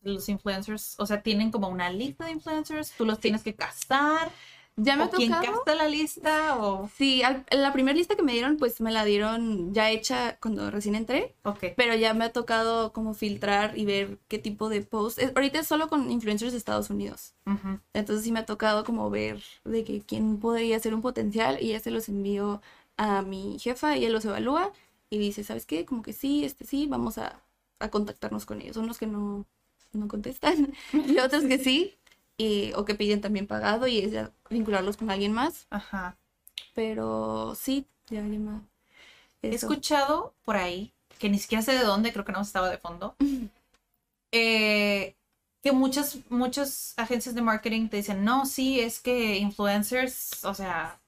[0.01, 4.31] los influencers, o sea, tienen como una lista de influencers, tú los tienes que casar.
[4.83, 5.53] Ya me ¿O ha quién tocado.
[5.57, 6.57] casta la lista?
[6.59, 6.89] O...
[6.97, 10.71] Sí, al- la primera lista que me dieron, pues me la dieron ya hecha cuando
[10.71, 11.65] recién entré, Ok.
[11.77, 15.19] pero ya me ha tocado como filtrar y ver qué tipo de post.
[15.19, 17.33] es- ahorita es solo con influencers de Estados Unidos.
[17.93, 21.69] Entonces sí me ha tocado como ver de que quién podría ser un potencial y
[21.69, 22.61] ya se los envío
[22.97, 24.71] a mi jefa y él los evalúa
[25.09, 25.85] y dice, ¿sabes qué?
[25.85, 27.41] Como que sí, este sí, vamos a,
[27.79, 28.75] a contactarnos con ellos.
[28.75, 29.45] Son los que no,
[29.91, 31.95] no contestan y otros que sí,
[32.37, 35.67] y, o que piden también pagado y es ya vincularlos con alguien más.
[35.69, 36.17] Ajá.
[36.73, 38.61] Pero sí, ya, ya me...
[39.41, 42.77] He escuchado por ahí, que ni siquiera sé de dónde, creo que no estaba de
[42.77, 43.15] fondo,
[44.31, 45.15] eh,
[45.63, 50.99] que muchas, muchas agencias de marketing te dicen, no, sí, es que influencers, o sea,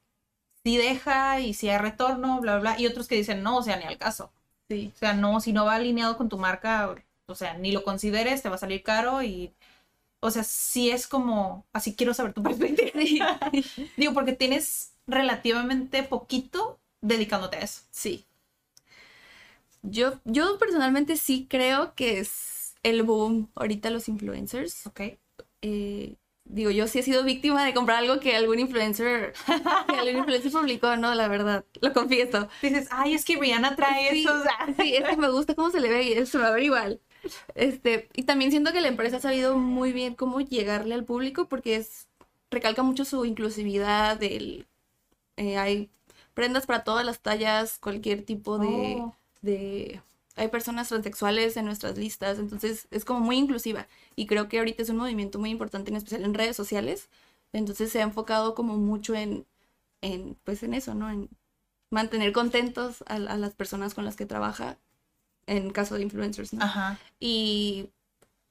[0.63, 3.63] sí deja y sí hay retorno, bla, bla, bla, y otros que dicen, no, o
[3.63, 4.31] sea, ni al caso.
[4.69, 4.91] Sí.
[4.95, 6.95] O sea, no, si no va alineado con tu marca,
[7.27, 9.53] o sea, ni lo consideres, te va a salir caro y,
[10.23, 13.39] o sea, sí es como, así quiero saber tu perspectiva.
[13.97, 17.81] Digo, porque tienes relativamente poquito dedicándote a eso.
[17.91, 18.25] Sí.
[19.81, 24.88] Yo, yo personalmente sí creo que es el boom ahorita los influencers.
[24.88, 25.01] ¿Ok?
[25.62, 29.33] Eh, digo, yo sí he sido víctima de comprar algo que algún influencer,
[29.88, 32.47] que algún influencer publicó, no, la verdad, lo confieso.
[32.62, 34.33] Dices, ay, es que Rihanna trae Sí, eso.
[34.33, 34.73] o sea.
[34.77, 36.63] sí, es que me gusta cómo se le ve y se me va a ver
[36.63, 37.01] igual.
[37.55, 41.47] Este, y también siento que la empresa ha sabido muy bien cómo llegarle al público
[41.47, 42.07] porque es,
[42.51, 44.67] recalca mucho su inclusividad, del,
[45.38, 45.89] eh, hay
[46.33, 49.15] prendas para todas las tallas, cualquier tipo de, Oh.
[49.41, 50.01] de...
[50.36, 53.88] Hay personas transexuales en nuestras listas, entonces es como muy inclusiva.
[54.15, 57.09] Y creo que ahorita es un movimiento muy importante, en especial en redes sociales.
[57.53, 59.45] Entonces se ha enfocado como mucho en,
[60.01, 61.09] en pues en eso, ¿no?
[61.12, 61.29] En
[61.91, 64.77] mantener contentos a, a las personas con las que trabaja,
[65.47, 66.63] en caso de influencers, ¿no?
[66.63, 66.99] Ajá.
[67.19, 67.89] Y,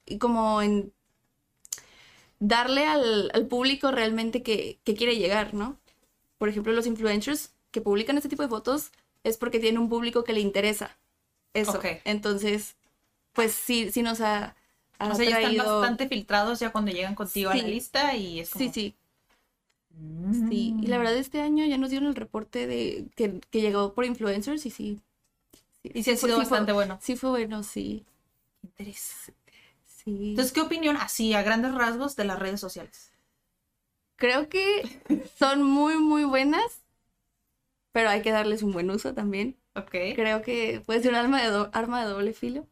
[0.05, 0.93] y como en
[2.39, 5.77] darle al, al público realmente que, que quiere llegar, ¿no?
[6.37, 8.91] Por ejemplo, los influencers que publican este tipo de fotos
[9.23, 10.97] es porque tienen un público que le interesa
[11.53, 11.71] eso.
[12.05, 12.75] Entonces,
[13.31, 14.55] pues sí, sí nos ha,
[14.99, 18.15] ha O sea, ya están traído- bastante filtrados ya cuando llegan contigo a la lista
[18.15, 18.65] y es como...
[18.65, 18.95] Sí, sí,
[19.95, 20.49] Mm.
[20.49, 20.75] sí.
[20.81, 24.05] Y la verdad, este año ya nos dieron el reporte de que, que llegó por
[24.05, 24.99] influencers y sí.
[25.83, 26.97] Y sí ha sido bastante bueno.
[27.01, 28.05] Sí fue bueno, sí.
[28.63, 29.53] Interesante.
[29.85, 30.31] Sí.
[30.31, 33.13] Entonces, ¿qué opinión así a grandes rasgos de las redes sociales?
[34.15, 34.83] Creo que
[35.37, 36.81] son muy, muy buenas,
[37.91, 39.57] pero hay que darles un buen uso también.
[39.75, 39.95] Ok.
[40.13, 42.67] Creo que puede ser un arma de, do- arma de doble filo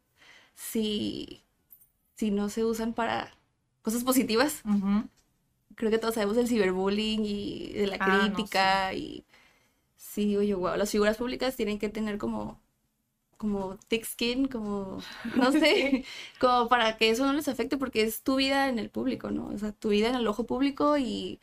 [0.56, 1.44] si,
[2.16, 3.34] si no se usan para
[3.84, 4.66] cosas positivas.
[5.76, 9.26] Creo que todos sabemos del ciberbullying y de la Ah, no, crítica y
[9.98, 12.61] sí, digo yo, wow, las figuras públicas tienen que tener como
[13.42, 15.00] como thick skin, como,
[15.36, 16.06] no sé,
[16.40, 19.48] como para que eso no les afecte porque es tu vida en el público, ¿no?
[19.48, 21.42] O sea, tu vida en el ojo público y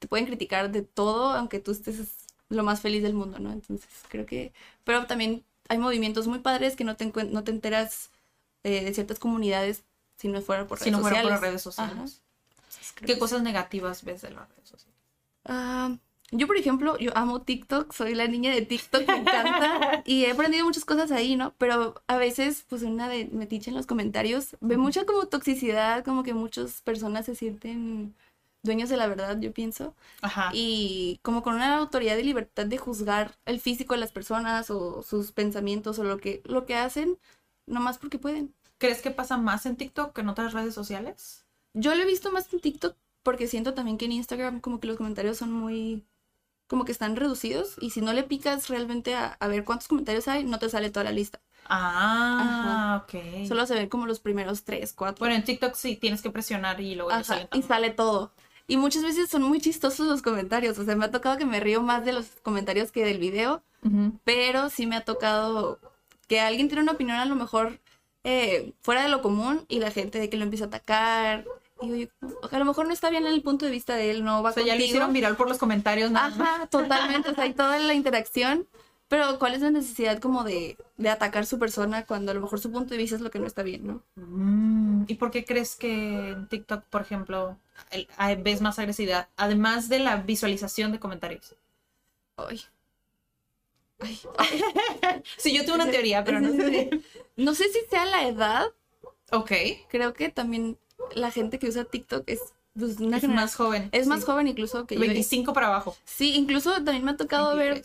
[0.00, 3.52] te pueden criticar de todo, aunque tú estés lo más feliz del mundo, ¿no?
[3.52, 4.52] Entonces, creo que,
[4.84, 8.10] pero también hay movimientos muy padres que no te, no te enteras
[8.64, 9.84] eh, de ciertas comunidades
[10.18, 11.24] si no fuera por redes Si no fuera sociales.
[11.24, 11.94] por las redes sociales.
[11.96, 13.06] Ajá.
[13.06, 14.94] ¿Qué cosas negativas ves de las redes sociales?
[15.44, 15.96] Ah,
[16.36, 20.02] yo, por ejemplo, yo amo TikTok, soy la niña de TikTok, me encanta.
[20.04, 21.54] y he aprendido muchas cosas ahí, ¿no?
[21.58, 26.22] Pero a veces, pues una de metiche en los comentarios, ve mucha como toxicidad, como
[26.24, 28.14] que muchas personas se sienten
[28.62, 29.94] dueños de la verdad, yo pienso.
[30.22, 30.50] Ajá.
[30.52, 35.02] Y como con una autoridad y libertad de juzgar el físico de las personas o
[35.02, 37.18] sus pensamientos o lo que, lo que hacen,
[37.66, 38.52] nomás porque pueden.
[38.78, 41.44] ¿Crees que pasa más en TikTok que en otras redes sociales?
[41.74, 44.86] Yo lo he visto más en TikTok porque siento también que en Instagram como que
[44.86, 46.04] los comentarios son muy
[46.66, 50.28] como que están reducidos y si no le picas realmente a, a ver cuántos comentarios
[50.28, 51.40] hay, no te sale toda la lista.
[51.66, 53.46] Ah, ok.
[53.48, 55.20] Solo se ven como los primeros tres, cuatro.
[55.20, 58.32] Bueno, en TikTok sí tienes que presionar y luego Ajá, sale y sale todo.
[58.66, 60.78] Y muchas veces son muy chistosos los comentarios.
[60.78, 63.62] O sea, me ha tocado que me río más de los comentarios que del video,
[64.24, 65.78] pero sí me ha tocado
[66.28, 67.80] que alguien tiene una opinión a lo mejor
[68.24, 71.44] eh, fuera de lo común y la gente de que lo empieza a atacar.
[71.86, 72.06] Yo,
[72.50, 74.50] a lo mejor no está bien en el punto de vista de él, no va
[74.50, 74.86] O sea, ya contigo.
[74.88, 76.40] hicieron viral por los comentarios, nada más.
[76.40, 77.30] Ajá, totalmente.
[77.30, 78.66] O sea, hay toda la interacción.
[79.06, 82.58] Pero ¿cuál es la necesidad como de, de atacar su persona cuando a lo mejor
[82.58, 84.02] su punto de vista es lo que no está bien, ¿no?
[84.16, 87.58] Mm, ¿Y por qué crees que en TikTok, por ejemplo,
[87.90, 89.28] el- hay- ves más agresividad?
[89.36, 91.54] Además de la visualización de comentarios.
[92.38, 92.62] Ay.
[94.00, 94.18] Ay.
[95.38, 96.90] Sí, yo tengo una teoría, pero no sé.
[97.36, 98.66] No sé si sea la edad.
[99.32, 99.52] Ok.
[99.88, 100.78] Creo que también
[101.14, 102.40] la gente que usa TikTok es
[102.78, 103.88] pues, una Es más joven.
[103.92, 105.00] Es más joven incluso que yo.
[105.00, 105.96] 25 para abajo.
[106.04, 107.84] Sí, incluso también me ha tocado ver.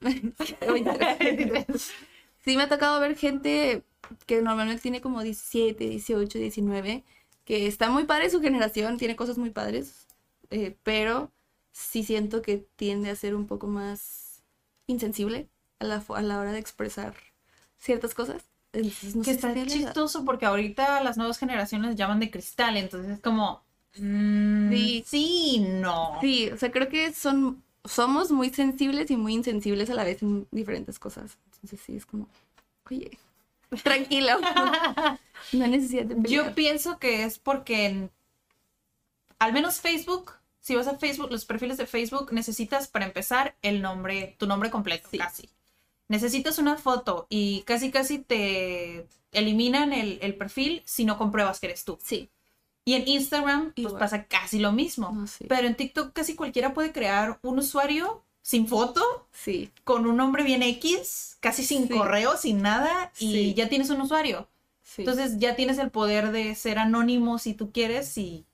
[0.00, 1.66] 23.
[2.44, 3.82] Sí, me ha tocado ver gente
[4.24, 7.04] que normalmente tiene como 17, 18, 19,
[7.44, 10.06] que está muy padre su generación, tiene cosas muy padres,
[10.50, 11.30] eh, pero
[11.72, 14.42] sí siento que tiende a ser un poco más
[14.86, 17.14] insensible a la, a la hora de expresar
[17.76, 18.44] ciertas cosas.
[18.72, 23.12] Entonces, no que si está chistoso porque ahorita las nuevas generaciones llaman de cristal, entonces
[23.12, 23.62] es como.
[23.98, 25.04] mm, Sí.
[25.06, 26.18] sí, no.
[26.20, 30.22] Sí, o sea, creo que son, somos muy sensibles y muy insensibles a la vez
[30.22, 31.38] en diferentes cosas.
[31.54, 32.28] Entonces sí, es como,
[32.90, 33.18] oye,
[33.82, 34.38] tranquilo.
[35.52, 36.46] no hay necesidad de pelear.
[36.48, 38.10] Yo pienso que es porque en-
[39.38, 43.80] al menos Facebook, si vas a Facebook, los perfiles de Facebook, necesitas para empezar el
[43.80, 45.18] nombre, tu nombre completo, Sí.
[45.18, 45.48] casi.
[46.08, 51.66] Necesitas una foto y casi casi te eliminan el, el perfil si no compruebas que
[51.66, 51.98] eres tú.
[52.02, 52.30] Sí.
[52.84, 55.12] Y en Instagram, pues pasa casi lo mismo.
[55.12, 55.44] No, sí.
[55.46, 59.70] Pero en TikTok casi cualquiera puede crear un usuario sin foto, Sí.
[59.84, 61.92] con un nombre bien X, casi sin Sí.
[61.94, 63.54] correo, sin nada, y Sí.
[63.54, 64.48] ya tienes un usuario.
[64.82, 65.02] Sí.
[65.02, 68.46] Entonces ya tienes el poder de ser anónimo si tú quieres y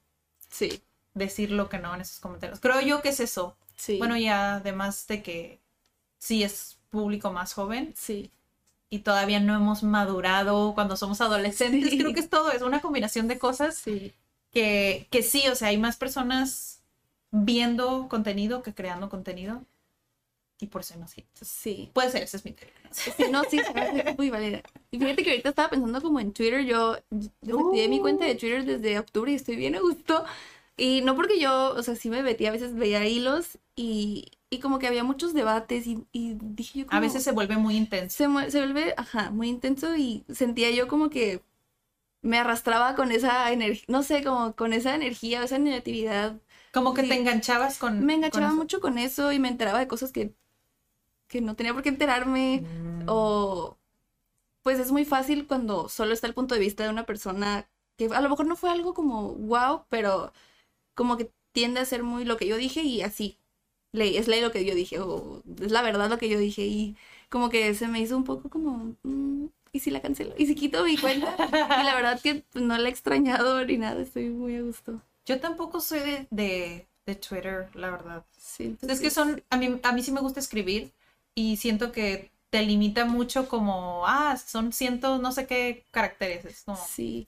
[0.50, 0.82] sí.
[1.14, 2.58] decir lo que no en esos comentarios.
[2.58, 3.56] Creo yo que es eso.
[3.76, 3.98] Sí.
[3.98, 5.60] Bueno, ya además de que
[6.18, 8.30] sí es público más joven sí.
[8.88, 11.98] y todavía no hemos madurado cuando somos adolescentes, Sí.
[11.98, 14.12] creo que es todo, es una combinación de cosas Sí.
[14.52, 16.80] que, que sí, o sea, hay más personas
[17.32, 19.62] viendo contenido que creando contenido
[20.60, 21.40] y por eso hay más hits.
[21.42, 21.90] Sí.
[21.92, 22.74] Puede ser, esa es mi teoría.
[22.92, 24.62] Sí, no, sí, hace muy válida.
[24.92, 28.64] Y fíjate que ahorita estaba pensando como en Twitter, yo desactivé mi cuenta de Twitter
[28.64, 30.24] desde octubre y estoy bien a gusto.
[30.76, 34.60] Y no porque yo, o sea, sí me metía, a veces veía hilos y, y
[34.60, 36.96] como que había muchos debates y, y dije yo como...
[36.96, 38.16] A veces se vuelve muy intenso.
[38.16, 41.42] se, vuelve, ajá, muy intenso y sentía yo como que
[42.22, 46.40] me arrastraba con esa energía, no sé, como con esa energía, esa negatividad.
[46.72, 47.08] Como que Sí.
[47.08, 48.04] te enganchabas con...
[48.04, 48.56] Me con enganchaba eso.
[48.56, 50.34] mucho con eso y me enteraba de cosas que,
[51.28, 52.62] que no tenía por qué enterarme.
[52.62, 53.04] Mm.
[53.08, 53.78] O
[54.62, 58.06] pues es muy fácil cuando solo está el punto de vista de una persona que
[58.06, 60.32] a lo mejor no fue algo como wow, pero
[60.94, 63.38] como que tiende a ser muy lo que yo dije y así.
[63.94, 66.62] Ley, es ley lo que yo dije, o es la verdad lo que yo dije.
[66.62, 66.96] Y
[67.28, 70.34] como que se me hizo un poco como, mm, ¿y si la cancelo?
[70.36, 71.34] ¿Y si quito mi cuenta?
[71.38, 75.00] y la verdad que pues, no la he extrañado ni nada, estoy muy a gusto.
[75.26, 78.24] Yo tampoco soy de, de, de Twitter, la verdad.
[78.36, 80.92] Sí, Es que son, a mí, a mí sí me gusta escribir
[81.34, 86.44] y siento que te limita mucho como, ah, son cientos, no sé qué caracteres.
[86.44, 87.26] Es como, Sí.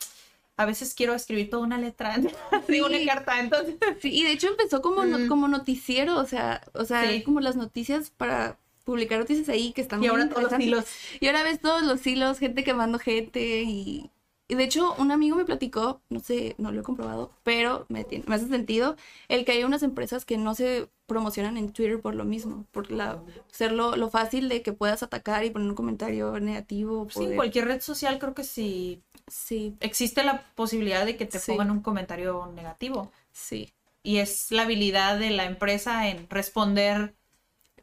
[0.59, 2.17] A veces quiero escribir toda una letra,
[2.69, 3.07] digo una Sí.
[3.07, 3.77] carta, entonces.
[4.01, 7.23] Sí, y de hecho empezó como, no- como noticiero, o sea, o sea, Sí.
[7.23, 10.85] como las noticias para publicar noticias ahí que están Y ahora todos los hilos.
[11.21, 14.11] Y ahora ves todos los hilos, gente quemando gente y,
[14.49, 18.05] y de hecho un amigo me platicó, no sé, no lo he comprobado, pero me,
[18.05, 18.95] tiene- me hace sentido
[19.29, 22.91] el que hay unas empresas que no se promocionan en Twitter por lo mismo, por
[22.93, 27.09] la, ser lo, lo fácil de que puedas atacar y poner un comentario negativo.
[27.11, 31.39] Sí, poder- cualquier red social creo que sí sí, existe la posibilidad de que te
[31.39, 31.53] Sí.
[31.53, 33.11] pongan un comentario negativo.
[33.33, 37.13] sí, Y es la habilidad de la empresa en responder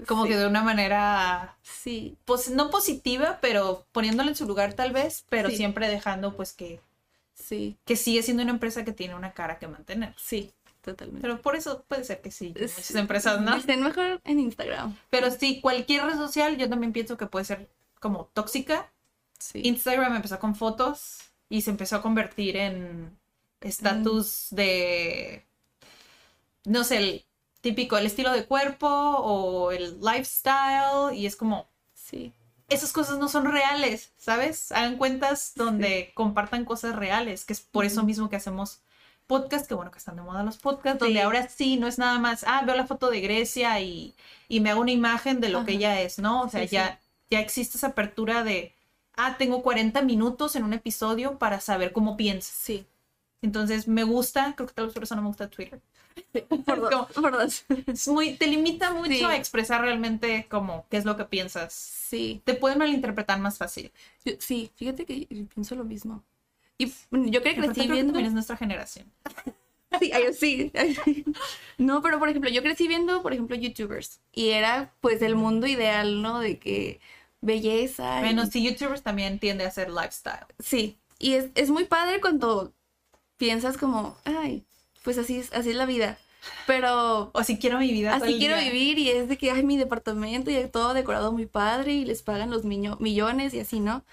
[0.08, 0.30] como Sí.
[0.30, 5.26] que de una manera, sí, pues no positiva, pero poniéndola en su lugar tal vez,
[5.30, 5.58] pero Sí.
[5.58, 6.80] siempre dejando pues que,
[7.34, 10.16] sí, que sigue siendo una empresa que tiene una cara que mantener.
[10.18, 11.22] sí, totalmente.
[11.22, 13.56] Pero por eso puede ser que sí, muchas empresas, ¿no?
[13.58, 14.98] Estén mejor en Instagram.
[15.10, 18.90] Pero sí, cualquier red social yo también pienso que puede ser como tóxica.
[19.40, 19.62] Sí.
[19.66, 21.18] Instagram empezó con fotos
[21.54, 23.16] y se empezó a convertir en
[23.62, 25.46] estatus de,
[26.66, 27.26] no sé, el
[27.62, 32.34] típico, el estilo de cuerpo o el lifestyle y es como, sí,
[32.70, 34.72] esas cosas no son reales, ¿sabes?
[34.72, 38.82] Hagan cuentas donde compartan cosas reales, que es por eso mismo que hacemos
[39.28, 41.00] podcast, que bueno que están de moda los podcasts, Sí.
[41.00, 44.16] donde ahora sí no es nada más, ah, veo la foto de Grecia y,
[44.48, 46.42] y me hago una imagen de lo que ella es, ¿no?
[46.44, 46.68] O sea, sí.
[46.68, 48.74] ya, ya existe esa apertura de,
[49.16, 52.54] ah, tengo 40 minutos en un episodio para saber cómo piensas.
[52.56, 52.86] sí.
[53.42, 55.82] Entonces me gusta, creo que tal vez por eso no me gusta Twitter.
[56.66, 57.66] Por dos, Como- por dos.
[57.88, 59.24] Es muy, te limita mucho Sí.
[59.26, 61.74] a expresar realmente como qué es lo que piensas.
[61.74, 63.92] Sí, Te pueden malinterpretar más fácil.
[64.24, 66.24] yo- sí, fíjate que yo pienso lo mismo.
[66.78, 68.14] Y yo creo que crecí creo que viendo...
[68.14, 69.12] también es nuestra generación.
[70.00, 70.72] Sí, ay, sí.
[70.74, 71.24] ay.
[71.78, 74.22] No, pero por ejemplo, yo crecí viendo, por ejemplo, YouTubers.
[74.32, 76.40] Y era pues el mundo ideal, ¿no?
[76.40, 77.00] De que
[77.44, 78.18] belleza.
[78.20, 80.46] y- Bueno, sí, YouTubers también tiende a ser lifestyle.
[80.60, 80.98] Sí.
[81.20, 82.74] Y es, es muy padre cuando
[83.38, 84.64] piensas como, ay,
[85.04, 86.18] pues así es, así es la vida.
[86.68, 88.16] Pero O si quiero mi vida.
[88.16, 88.70] así quiero día.
[88.70, 92.22] vivir y es de que hay mi departamento y todo decorado muy padre y les
[92.22, 94.04] pagan los millones y así, ¿no?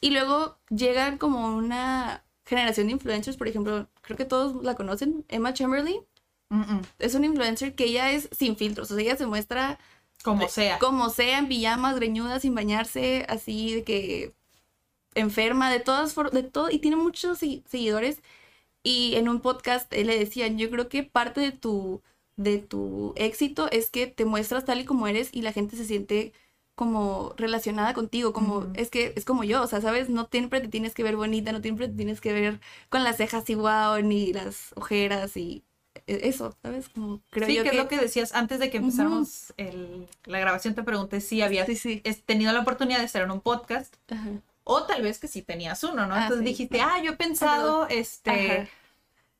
[0.00, 5.24] Y luego llegan como una generación de influencers, por ejemplo, creo que todos la conocen,
[5.28, 6.00] Emma Chamberlain.
[6.48, 6.82] Mm, mm.
[6.98, 9.78] es una influencer que ella es sin filtros, o sea, ella se muestra
[10.22, 10.78] Como sea.
[10.78, 14.32] como sea, en pijamas, greñuda, sin bañarse, así de que
[15.14, 18.22] enferma, de todas formas, de todo, y tiene muchos segui- seguidores.
[18.82, 22.02] Y en un podcast él le decían, yo creo que parte de tu,
[22.36, 25.84] de tu éxito es que te muestras tal y como eres y la gente se
[25.86, 26.32] siente
[26.74, 30.68] como relacionada contigo, como es que es como yo, o sea, sabes, no siempre te
[30.68, 34.32] tienes que ver bonita, no siempre te tienes que ver con las cejas igual ni
[34.32, 35.62] las ojeras y
[36.06, 36.88] eso, ¿sabes?
[36.88, 40.08] Como creo sí, yo que que es lo que decías antes de que empezáramos el-
[40.24, 40.74] la grabación.
[40.74, 42.00] Te pregunté si habías Sí, sí.
[42.04, 44.28] es- tenido la oportunidad de estar en un podcast Ajá.
[44.64, 46.14] o tal vez que sí tenías uno, ¿no?
[46.14, 46.44] Ah, Entonces sí.
[46.52, 48.30] dijiste, ah, yo he pensado este,
[48.62, 48.68] Ajá.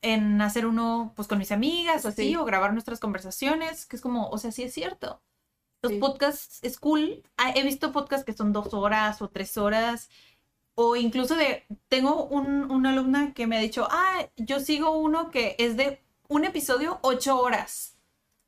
[0.02, 2.36] en hacer uno pues con mis amigas o así, Sí.
[2.36, 5.20] o grabar nuestras conversaciones, que es como, o sea, sí es cierto.
[5.82, 7.22] Los podcasts es cool.
[7.36, 10.10] Ah, He visto podcasts que son dos horas o tres horas.
[10.74, 15.30] O incluso de, tengo un, una alumna que me ha dicho, ah, yo sigo uno
[15.30, 16.00] que es de
[16.32, 17.96] un episodio, ocho horas.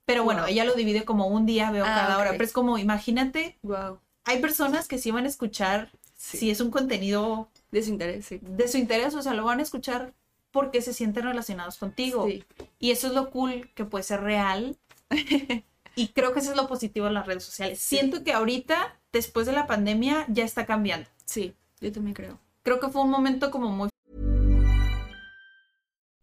[0.06, 0.50] Pero bueno, Wow.
[0.50, 2.30] ella lo divide como un día, veo Ah, cada hora.
[2.30, 2.34] ok.
[2.36, 4.00] Pero es como, imagínate, Wow.
[4.24, 6.38] hay personas que sí van a escuchar Sí.
[6.38, 8.38] si es un contenido De su interés, sí.
[8.42, 10.12] de su interés, o sea, lo van a escuchar
[10.50, 12.26] porque se sienten relacionados contigo.
[12.28, 12.44] Sí.
[12.78, 14.76] Y eso es lo cool que puede ser real.
[15.96, 17.80] y creo que eso es lo positivo de las redes sociales.
[17.80, 21.08] Siento que ahorita, después de la pandemia, ya está cambiando.
[21.24, 22.38] Sí, yo también creo.
[22.62, 23.88] Creo que fue un momento como muy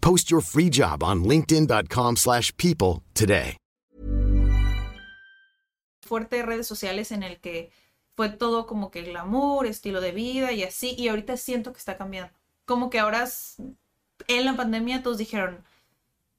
[0.00, 3.56] Post your free job on linkedin.com/people slash people today.
[6.00, 7.70] fuerte de redes sociales en el que
[8.16, 10.94] fue todo como que glamour, estilo de vida y así.
[10.96, 12.32] Y ahorita siento que está cambiando.
[12.64, 13.28] Como que ahora,
[14.26, 15.62] en la pandemia, todos dijeron,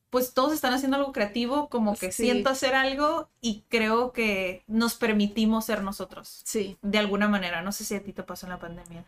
[0.10, 2.24] pues todos están haciendo algo creativo, como que Sí.
[2.24, 6.42] siento hacer algo y creo que nos permitimos ser nosotros.
[6.46, 7.62] Sí, de alguna manera.
[7.62, 9.06] No sé si a ti te pasó en la pandemia.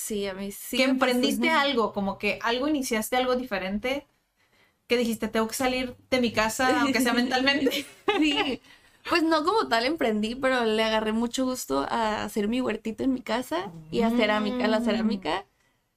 [0.00, 0.76] Sí, a mí sí.
[0.76, 0.90] que pasó.
[0.90, 4.06] emprendiste algo, como que algo iniciaste algo diferente,
[4.88, 7.86] que dijiste, tengo que salir de mi casa, aunque sea mentalmente.
[8.16, 8.60] Sí,
[9.08, 13.12] Pues no como tal emprendí, pero le agarré mucho gusto a hacer mi huertito en
[13.14, 14.84] mi casa y a cerámica, la Mm.
[14.84, 15.46] cerámica.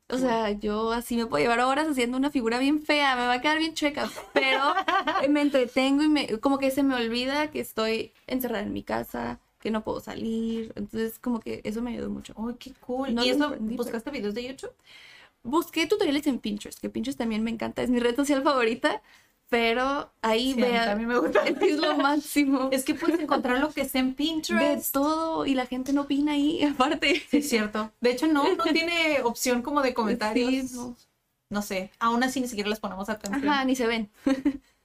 [0.10, 3.34] O sea, yo así me puedo llevar horas haciendo una figura bien fea, me va
[3.36, 4.78] a quedar bien chueca, pero
[5.30, 9.40] me entretengo y me, como que se me olvida que estoy encerrada en mi casa,
[9.66, 10.72] que no puedo salir.
[10.76, 12.34] Entonces, como que eso me ayudó mucho.
[12.38, 13.14] Uy, qué cool.
[13.14, 14.72] No ¿Y eso buscaste videos de YouTube?
[15.44, 19.02] Busqué tutoriales en Pinterest, que Pinterest también me encanta, es mi red social favorita,
[19.50, 21.44] pero ahí Sí, a mí vean, me gusta.
[21.48, 22.70] es lo máximo.
[22.72, 24.94] Es que puedes encontrar lo que sea en de Pinterest.
[24.94, 27.22] todo y la gente no opina ahí, aparte.
[27.30, 27.92] Sí, es cierto.
[28.02, 30.70] De hecho, no, no tiene opción como de comentarios.
[30.70, 30.96] Sí, no.
[31.50, 31.92] No sé.
[32.00, 33.48] Aún así ni siquiera les ponemos atención.
[33.48, 34.10] Ajá, ni se ven.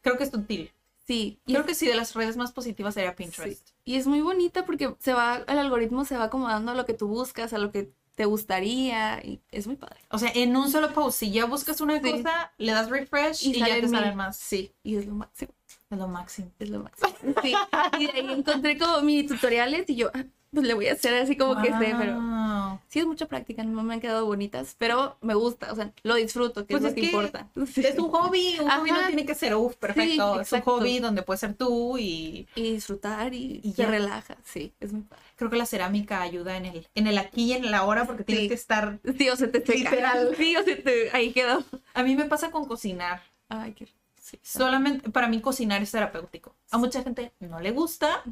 [0.02, 0.70] Creo que es útil.
[1.06, 3.66] Sí, Creo que sí, de las redes más positivas sería Pinterest.
[3.66, 3.69] sí.
[3.84, 6.94] Y es muy bonita porque se va, el algoritmo se va acomodando a lo que
[6.94, 10.00] tú buscas, a lo que te gustaría y es muy padre.
[10.10, 12.10] O sea, en un solo post, si ya buscas una Sí.
[12.12, 13.90] cosa, le das refresh y, ya te mil.
[13.90, 14.36] salen más.
[14.36, 15.52] Sí, y es lo máximo,
[15.90, 16.50] Es lo máximo.
[16.58, 17.08] es lo máximo.
[17.42, 17.54] Sí,
[17.98, 21.14] y de ahí encontré como mini tutoriales y yo, ah, pues le voy a hacer
[21.14, 22.80] así como que sé, pero Wow.
[22.88, 26.14] sí es mucha práctica, no me han quedado bonitas, pero me gusta, o sea, lo
[26.16, 27.48] disfruto, que Pues es lo que, que importa.
[27.76, 29.06] Es un hobby, un hobby no Ajá.
[29.08, 30.40] tiene que ser, uff, perfecto.
[30.40, 34.72] es un hobby donde puedes ser tú y Y disfrutar y, Y te relaja, sí,
[34.80, 35.22] es muy padre.
[35.36, 38.24] creo que la cerámica ayuda en el, en el aquí y en el ahora porque
[38.24, 38.48] tienes Sí.
[38.48, 38.98] que estar...
[39.18, 39.90] Sí, o se te seca.
[39.90, 40.34] Literal.
[40.36, 41.10] Sí, o se te...
[41.12, 41.64] Ahí quedó.
[41.94, 43.22] A mí me pasa con cocinar.
[43.48, 43.86] Ay, qué...
[44.20, 44.38] Sí.
[44.42, 46.54] Solamente, para mí cocinar es terapéutico.
[46.70, 48.22] A mucha gente no le gusta.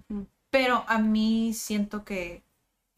[0.51, 2.43] Pero a mí siento que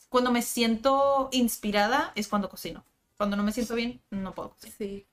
[0.09, 2.85] cuando me siento inspirada es cuando cocino.
[3.17, 4.77] Cuando no me siento bien, no puedo cocinar.
[4.79, 5.07] Sí.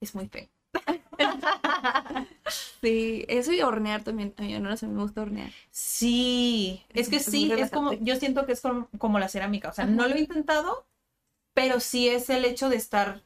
[0.00, 0.48] Es muy feo.
[2.80, 4.34] Sí, eso y hornear también.
[4.36, 5.50] A mí no sé, me gusta hornear.
[5.70, 9.70] Sí, es que Es sí, es como, yo siento que es como, como la cerámica.
[9.70, 9.94] O sea, Ajá.
[9.94, 10.86] no lo he intentado,
[11.54, 13.22] pero sí es el hecho de estar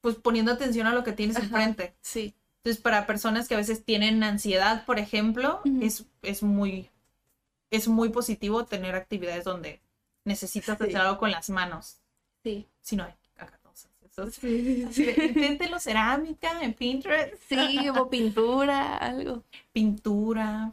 [0.00, 1.46] pues poniendo atención a lo que tienes Ajá.
[1.46, 1.96] enfrente.
[2.02, 2.34] Sí.
[2.58, 6.90] Entonces, para personas que a veces tienen ansiedad, por ejemplo, es, es muy,
[7.72, 9.80] es muy positivo tener actividades donde
[10.24, 10.84] necesitas Sí.
[10.84, 11.96] hacer algo con las manos.
[12.44, 12.66] Sí.
[12.80, 13.12] Si no hay
[13.62, 13.90] cosas.
[14.04, 14.34] Eso es-
[14.94, 17.34] Sí, Inténtelo cerámica en Pinterest.
[17.48, 19.42] sí, o pintura, algo.
[19.72, 20.72] Pintura.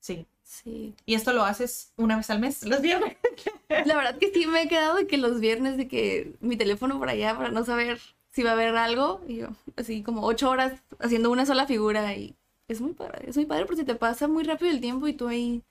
[0.00, 0.26] Sí.
[0.42, 0.94] Sí.
[1.06, 3.16] Y esto lo haces una vez al mes, los viernes.
[3.86, 6.98] La verdad que sí me he quedado de que los viernes de que mi teléfono
[6.98, 7.98] por allá para no saber
[8.32, 9.22] si va a haber algo.
[9.26, 12.34] Y yo, así como ocho horas haciendo una sola figura y
[12.68, 13.30] es muy padre.
[13.30, 15.62] Es muy padre porque se te pasa muy rápido el tiempo y tú ahí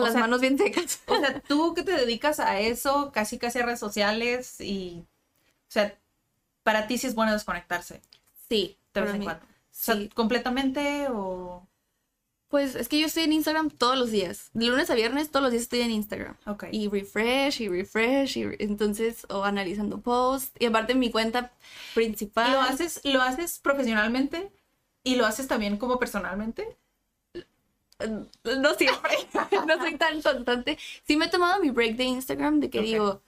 [0.00, 1.00] con O las sea, manos bien secas.
[1.06, 5.04] O sea, tú que te dedicas a eso, casi casi a redes sociales y,
[5.68, 5.96] o sea,
[6.62, 8.00] para ti sí es bueno desconectarse
[8.48, 9.42] Sí, de vez en cuando.
[9.44, 10.08] O sea, Sí.
[10.14, 11.66] completamente o...
[12.48, 14.50] Pues es que yo estoy en Instagram todos los días.
[14.54, 16.36] De lunes a viernes todos los días estoy en Instagram.
[16.46, 16.66] Ok.
[16.70, 21.50] Y refresh y refresh y re- entonces o analizando posts y aparte mi cuenta
[21.94, 22.52] principal.
[22.52, 24.50] ¿Lo haces, lo haces profesionalmente
[25.02, 26.76] y lo haces también como personalmente?
[28.44, 29.12] No siempre,
[29.66, 30.78] no soy tan constante.
[31.04, 32.84] Sí me he tomado mi break de Instagram de que Ok.
[32.84, 33.22] digo,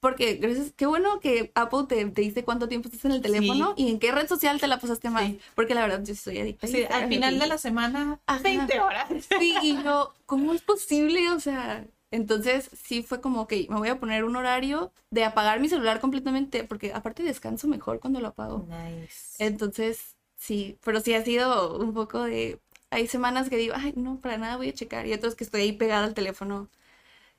[0.00, 3.72] porque gracias, qué bueno que Apple te, te dice cuánto tiempo estás en el teléfono
[3.76, 5.24] y en qué red social te la pasaste más.
[5.24, 5.40] Sí.
[5.54, 6.66] Porque la verdad yo soy adicta.
[6.66, 7.48] Sí, al final de sí.
[7.48, 8.42] la semana, Ajá.
[8.42, 9.08] 20 horas.
[9.38, 11.30] Sí, y yo, ¿cómo es posible?
[11.30, 15.58] O sea, entonces sí fue como, ok, me voy a poner un horario de apagar
[15.60, 18.66] mi celular completamente, porque aparte descanso mejor cuando lo apago.
[18.68, 19.42] Nice.
[19.42, 22.60] Entonces, sí, pero sí ha sido un poco de...
[22.94, 25.06] Hay semanas que digo, ay, no, para nada voy a checar.
[25.06, 26.68] Y otras que estoy ahí pegada al teléfono.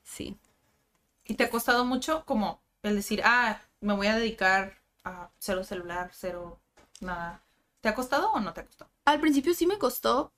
[0.04, 0.38] Sí.
[1.26, 5.64] ¿Y te ha costado mucho como el decir, ah, me voy a dedicar a cero
[5.64, 6.60] celular, cero
[7.02, 7.42] nada?
[7.82, 8.92] ¿Te ha costado o no te ha costado?
[9.06, 10.34] Al principio sí me costó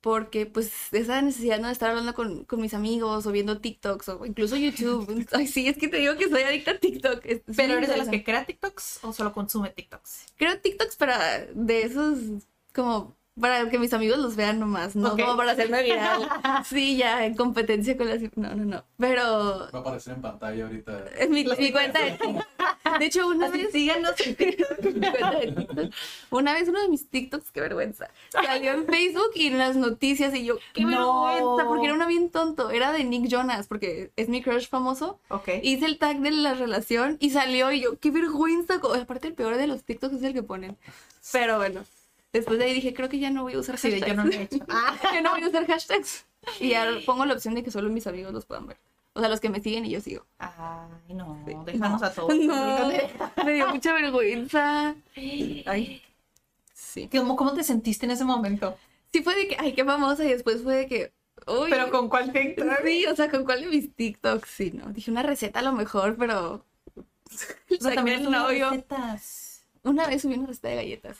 [0.00, 1.66] porque pues esa necesidad ¿no?
[1.66, 5.26] de estar hablando con, con mis amigos o viendo TikToks o incluso YouTube.
[5.32, 7.24] Ay, sí, es que te digo que soy adicta a TikTok.
[7.24, 10.26] Es- ¿Pero eres de las que crea TikToks o solo consume TikToks?
[10.36, 12.18] Creo TikToks para de esos
[12.72, 15.20] como para que mis amigos los vean nomás, no Ok.
[15.20, 16.28] como para hacerme viral.
[16.64, 18.20] Sí, ya en competencia con las...
[18.36, 18.84] No, no, no.
[18.98, 21.04] Pero Va a aparecer en pantalla ahorita.
[21.18, 22.98] es mi, mi cuenta de TikTok.
[22.98, 23.72] De hecho, una Así, vez...
[23.72, 24.78] síganos en TikTok.
[24.84, 25.92] mi cuenta de TikTok.
[26.30, 30.34] Una vez uno de mis TikToks, qué vergüenza, salió en Facebook y en las noticias
[30.34, 31.24] y yo, qué No.
[31.26, 35.20] vergüenza, porque era uno bien tonto, era de Nick Jonas, porque es mi crush famoso.
[35.28, 35.48] Ok.
[35.62, 38.80] Hice el tag de la relación y salió y yo, qué vergüenza.
[39.00, 40.76] Aparte, el peor de los TikToks es el que ponen.
[41.32, 41.84] Pero bueno,
[42.32, 44.08] después de ahí dije, creo que ya no voy a usar Sí, hashtags.
[44.10, 44.58] yo no lo he hecho.
[44.68, 46.26] Ah, no voy a usar hashtags.
[46.60, 48.76] Y ya pongo la opción de que solo mis amigos los puedan ver.
[49.14, 50.26] O sea, los que me siguen y yo sigo.
[50.38, 51.54] Ay, no, Sí.
[51.64, 52.34] déjanos a todos.
[52.36, 52.88] No,
[53.44, 54.94] me dio mucha vergüenza.
[55.16, 56.02] Ay,
[56.74, 57.08] sí.
[57.10, 58.76] ¿Cómo, ¿Cómo te sentiste en ese momento?
[59.12, 60.24] Sí fue de que, ay, qué famosa.
[60.24, 61.12] Y después fue de que,
[61.46, 61.70] uy.
[61.70, 62.66] Pero con cuál TikTok.
[62.84, 64.48] Sí, o sea, ¿con cuál de mis TikToks?
[64.50, 64.92] Sí, ¿no?
[64.92, 66.64] Dije una receta a lo mejor, pero...
[66.94, 68.70] O sea, también novio.
[68.70, 69.64] recetas.
[69.82, 71.16] Una vez subí una receta de galletas.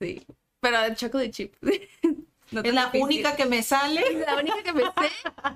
[0.00, 0.26] Sí.
[0.60, 1.54] Pero de choco de chip.
[2.52, 3.02] No es la difícil.
[3.04, 4.00] única que me sale.
[4.00, 5.10] Es la única que me sé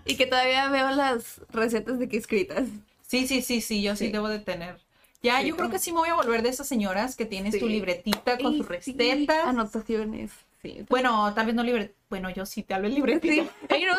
[0.05, 2.69] y que todavía veo las recetas de que escritas.
[3.05, 4.13] Sí, sí, sí, sí, yo sí, Sí.
[4.13, 4.79] debo de tener.
[5.21, 7.59] Ya, Sí, yo creo que sí me voy a volver de esas señoras que tienes
[7.59, 7.73] tu Sí.
[7.73, 9.45] libretita con tus sí, recetas.
[9.45, 10.31] anotaciones.
[10.63, 10.87] Sí.
[10.89, 11.97] Bueno, tal vez no libre.
[12.09, 13.43] Bueno, yo sí, tal vez libretita.
[13.43, 13.49] No,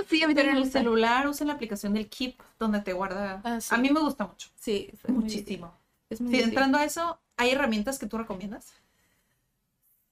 [0.10, 2.94] sí, a mí Pero también en el celular usa la aplicación del Keep, donde te
[2.94, 3.42] guarda.
[3.44, 3.60] Ah.
[3.72, 4.48] A mí me gusta mucho.
[4.56, 5.74] Sí, es Muchísimo.
[6.10, 8.72] es muy Sí, entrando a eso, ¿hay herramientas que tú recomiendas?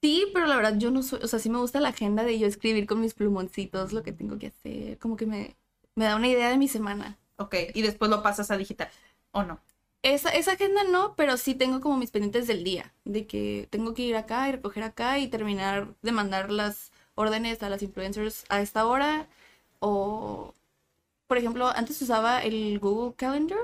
[0.04, 2.38] Sí, pero la verdad yo no soy, o sea, sí me gusta la agenda de
[2.38, 5.56] yo escribir con mis plumoncitos lo que tengo que hacer, como que me,
[5.95, 7.18] me da una idea de mi semana.
[7.38, 8.89] Ok, y después lo pasas a digital,
[9.32, 9.62] ¿o no?
[10.01, 13.93] Esa, esa agenda no, pero sí tengo como mis pendientes del día, de que tengo
[13.93, 18.43] que ir acá y recoger acá y terminar de mandar las órdenes a las influencers
[18.49, 19.30] a esta hora.
[19.80, 20.54] O,
[21.28, 23.60] por ejemplo, antes usaba el Google Calendar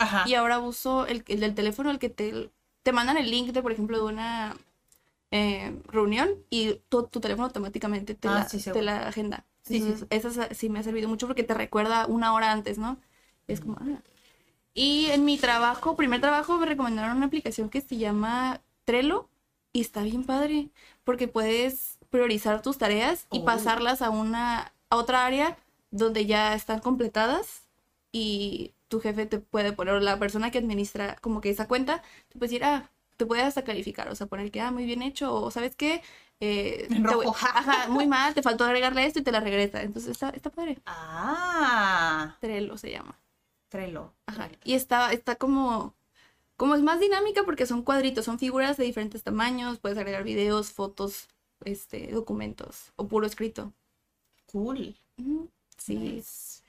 [0.00, 0.24] Ajá.
[0.26, 2.50] y ahora uso el, el del teléfono, el que te,
[2.82, 4.56] te mandan el link de, por ejemplo, de una
[5.34, 9.46] eh, reunión y tu, tu teléfono automáticamente te, Ah, la, sí, te la agenda.
[9.62, 12.78] Sí, sí, Entonces, sa- sí me ha servido mucho porque te recuerda una hora antes,
[12.78, 13.00] ¿no?
[13.48, 14.02] Es como, ah.
[14.74, 19.28] Y en mi trabajo, primer trabajo, me recomendaron una aplicación que se llama Trello
[19.72, 20.70] y está bien padre
[21.04, 23.44] porque puedes priorizar tus tareas y Oh.
[23.44, 25.58] pasarlas a una a otra área
[25.90, 27.68] donde ya están completadas
[28.12, 32.38] y tu jefe te puede poner, la persona que administra como que esa cuenta, te
[32.38, 35.34] puede decir, ah, te puede hasta calificar, o sea, poner que, ah, muy bien hecho,
[35.34, 36.02] o sabes qué,
[36.40, 36.96] Eh, te
[37.54, 39.82] ajá, muy mal, te faltó agregarle esto y te la regresa.
[39.82, 40.78] Entonces está, está padre.
[40.86, 43.18] Ah, Trello se llama.
[43.68, 44.14] Trello.
[44.26, 44.50] Ajá.
[44.64, 45.94] Y está, está como,
[46.56, 50.72] como es más dinámica porque son cuadritos, son figuras de diferentes tamaños, puedes agregar videos,
[50.72, 51.28] fotos,
[51.64, 53.72] este, documentos o puro escrito.
[54.46, 54.94] Cool.
[55.78, 56.62] Sí, Nice.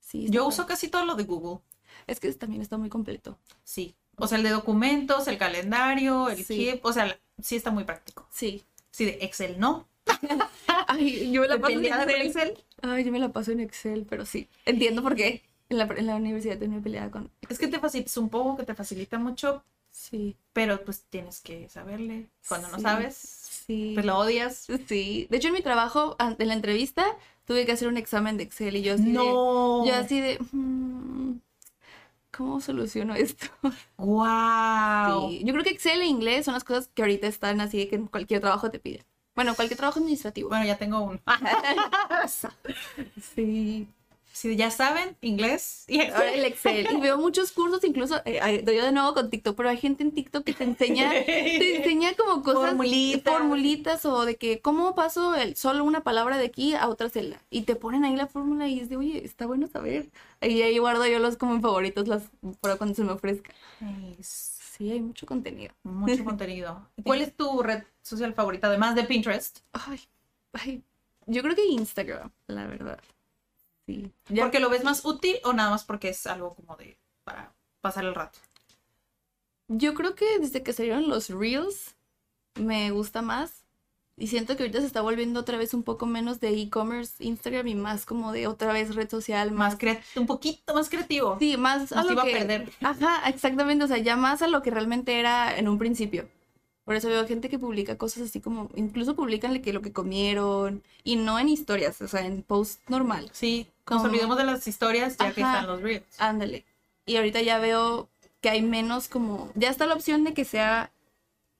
[0.00, 0.28] sí.
[0.28, 0.48] Yo padre.
[0.48, 1.60] uso casi todo lo de Google.
[2.06, 3.38] Es que también está muy completo.
[3.64, 3.96] Sí.
[4.16, 6.78] O sea, el de documentos, el calendario, el Sí.
[6.82, 8.26] O sea, sí está muy práctico.
[8.30, 8.62] Sí.
[8.90, 9.88] Sí, de Excel no.
[10.88, 12.26] Ay, yo me la ¿Te paso en Excel.
[12.26, 12.58] Excel?
[12.82, 14.48] Ay, yo me la paso en Excel, pero sí.
[14.66, 15.42] Entiendo por qué.
[15.68, 17.30] En la, en la universidad tenía peleada con.
[17.48, 20.36] Es que te facilita un poco, que te facilita mucho, Sí.
[20.52, 22.28] pero pues tienes que saberle.
[22.48, 23.16] Cuando no sabes,
[23.66, 23.92] Sí.
[23.94, 24.66] pues lo odias.
[24.86, 25.26] Sí.
[25.30, 27.04] De hecho, en mi trabajo, en la entrevista,
[27.46, 29.12] tuve que hacer un examen de Excel y yo así de.
[29.12, 29.86] No.
[29.86, 30.38] Yo así de.
[30.52, 31.36] "Mm,
[32.36, 33.46] ¿Cómo soluciono esto?
[33.98, 35.30] Wow.
[35.30, 37.88] Sí, Yo creo que Excel e inglés son las cosas que ahorita están así de
[37.88, 39.04] que en cualquier trabajo te piden.
[39.34, 40.48] Bueno, cualquier trabajo administrativo.
[40.48, 41.20] Bueno, ya tengo uno.
[43.34, 43.88] Sí.
[44.32, 46.88] Si ya saben, inglés y Ahora el Excel.
[46.90, 50.12] Y veo muchos cursos, incluso, eh, yo de nuevo con TikTok, pero hay gente en
[50.12, 53.32] TikTok que te enseña, te enseña como cosas, Formulitas.
[53.32, 57.42] formulitas o de que cómo paso el, solo una palabra de aquí a otra celda.
[57.50, 60.10] Y te ponen ahí la fórmula y es de, oye, está bueno saber.
[60.40, 62.22] Y ahí guardo yo los como en favoritos las,
[62.60, 63.52] para cuando se me ofrezca.
[63.80, 64.52] Nice.
[64.76, 65.74] Sí, hay mucho contenido.
[65.82, 66.88] Mucho contenido.
[67.04, 69.58] ¿Cuál es tu red social favorita, además de Pinterest?
[69.72, 70.00] Ay,
[70.54, 70.82] ay,
[71.26, 72.98] yo creo que Instagram, la verdad.
[73.96, 74.12] Sí.
[74.28, 77.52] Ya- ¿Porque lo ves más útil o nada más porque es algo como de para
[77.80, 78.38] pasar el rato?
[79.68, 81.94] Yo creo que desde que salieron los Reels
[82.54, 83.64] me gusta más.
[84.18, 87.66] Y siento que ahorita se está volviendo otra vez un poco menos de e-commerce Instagram
[87.68, 89.98] y más como de otra vez red social, Más más...
[90.16, 91.38] un poquito más creativo.
[91.38, 92.32] Sí, más a lo iba a que...
[92.32, 92.70] perder.
[92.82, 93.84] Ajá, exactamente.
[93.84, 96.28] O sea, ya más a lo que realmente era en un principio.
[96.84, 98.68] Por eso veo gente que publica cosas así como...
[98.74, 100.82] Incluso publican que lo que comieron.
[101.04, 103.30] Y no en historias, o sea, en post normal.
[103.32, 105.54] Sí, nos Como- olvidemos de las historias ya que Ajá.
[105.60, 106.04] están los reels.
[106.18, 106.64] Ándale.
[107.06, 108.08] Y ahorita ya veo
[108.40, 110.92] que hay menos como, ya está la opción de que sea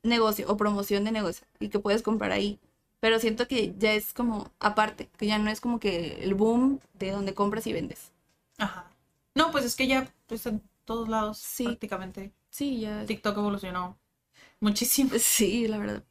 [0.03, 2.59] negocio o promoción de negocio y que puedes comprar ahí.
[3.01, 6.81] Pero siento que ya es como aparte, que ya no es como que el boom
[6.95, 8.13] de donde compras y vendes.
[8.59, 8.87] Ajá.
[9.35, 11.65] No, pues es que ya pues en todos lados Sí.
[11.65, 12.33] prácticamente.
[12.51, 13.05] Sí, ya.
[13.07, 13.97] TikTok evolucionó
[14.61, 15.11] muchísimo.
[15.19, 16.03] Sí, la verdad.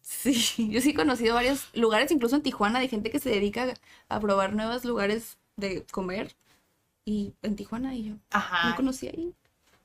[0.00, 0.32] Sí,
[0.70, 3.74] yo sí he conocido varios lugares, incluso en Tijuana, de gente que se dedica
[4.08, 6.34] a probar nuevos lugares de comer.
[7.04, 8.70] Y en Tijuana y yo Ajá.
[8.70, 9.34] no conocí ahí.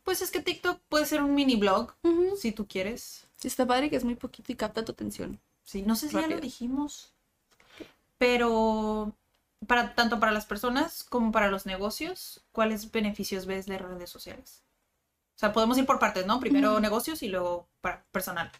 [0.04, 1.94] Pues es que TikTok puede ser un mini blog
[2.38, 3.28] si tú quieres.
[3.38, 5.40] Sí, está padre que es muy poquito y capta tu atención.
[5.64, 7.12] Sí, no sé si ya lo dijimos,
[8.18, 9.14] pero
[9.68, 14.62] para tanto para las personas como para los negocios, ¿cuáles beneficios ves de redes sociales?
[15.36, 16.40] O sea, podemos ir por partes, ¿no?
[16.40, 18.52] Primero negocios y luego para personal.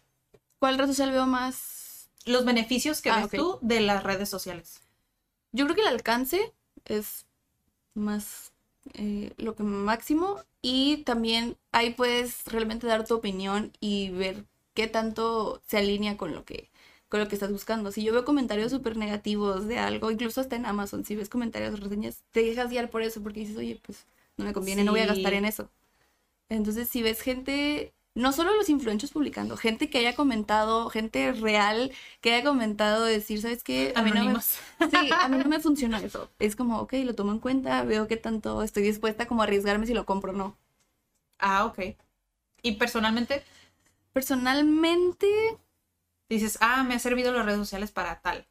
[0.58, 4.80] ¿Cuál red social veo más Los beneficios que Ah, ves tú de las redes sociales.
[5.52, 6.52] Yo creo que el alcance
[6.86, 7.26] es
[7.94, 8.52] más
[8.94, 14.86] eh, lo que máximo y también ahí puedes realmente dar tu opinión y ver qué
[14.86, 16.70] tanto se alinea con lo que
[17.08, 17.92] con lo que estás buscando.
[17.92, 21.74] Si yo veo comentarios súper negativos de algo, incluso hasta en Amazon, si ves comentarios
[21.74, 24.06] o reseñas, te dejas guiar por eso porque dices, oye, pues
[24.36, 25.70] no me conviene, no voy a gastar en eso.
[26.48, 31.92] Entonces, si ves gente no solo los influencers publicando, gente que haya comentado, gente real
[32.20, 33.92] que haya comentado, decir, ¿sabes qué?
[33.94, 36.28] A mí no me, sí, a mí no me funciona eso.
[36.40, 39.86] Es como, ok, lo tomo en cuenta, veo qué tanto estoy dispuesta como a arriesgarme
[39.86, 40.56] si lo compro o no.
[41.38, 41.96] Ah, ok.
[42.62, 43.44] Y personalmente
[44.16, 45.58] Personalmente,
[46.30, 48.46] dices, ah, me ha servido las redes sociales para tal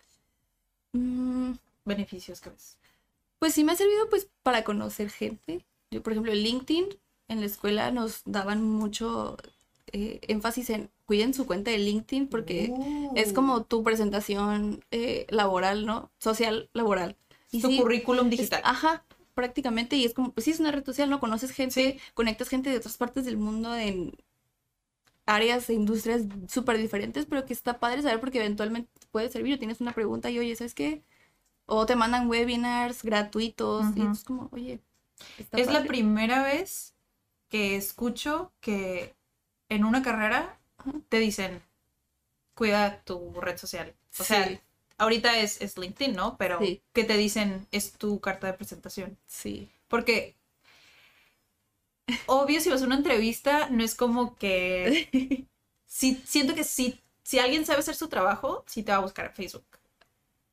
[0.94, 1.54] mm,
[1.86, 2.78] beneficios que ves.
[3.40, 5.66] Pues sí me ha servido pues para conocer gente.
[5.90, 6.90] Yo, por ejemplo, en LinkedIn,
[7.28, 9.38] en la escuela nos daban mucho
[9.92, 12.74] eh, énfasis en cuiden su cuenta de LinkedIn porque
[13.16, 16.12] es como tu presentación eh, laboral, ¿no?
[16.20, 17.18] Social laboral.
[17.52, 18.62] Y tu sí, currículum es- digital.
[18.64, 19.96] ajá, prácticamente.
[19.96, 21.20] Y es como, pues sí, es una red social, ¿no?
[21.20, 24.14] Conoces gente, conectas gente de otras partes del mundo en
[25.26, 29.56] áreas e industrias súper diferentes, pero que está padre saber porque eventualmente te puede servir
[29.56, 31.04] o tienes una pregunta y, oye, ¿sabes qué?
[31.68, 34.82] O te mandan webinars gratuitos y es como, oye,
[35.40, 36.95] está es la primera vez
[37.56, 39.16] que escucho que
[39.70, 40.60] en una carrera
[41.10, 41.62] te dicen,
[42.54, 43.96] cuida tu red social.
[44.20, 44.62] O sea,
[44.98, 46.38] ahorita es, es LinkedIn, ¿no?
[46.38, 46.82] Pero Sí.
[46.94, 49.18] que te dicen, es tu carta de presentación.
[49.26, 49.70] Sí.
[49.88, 50.36] Porque,
[52.28, 55.48] obvio, si vas a una entrevista, no es como que...
[55.88, 59.28] Sí, siento que sí, si alguien sabe hacer su trabajo, sí te va a buscar
[59.28, 59.66] en Facebook.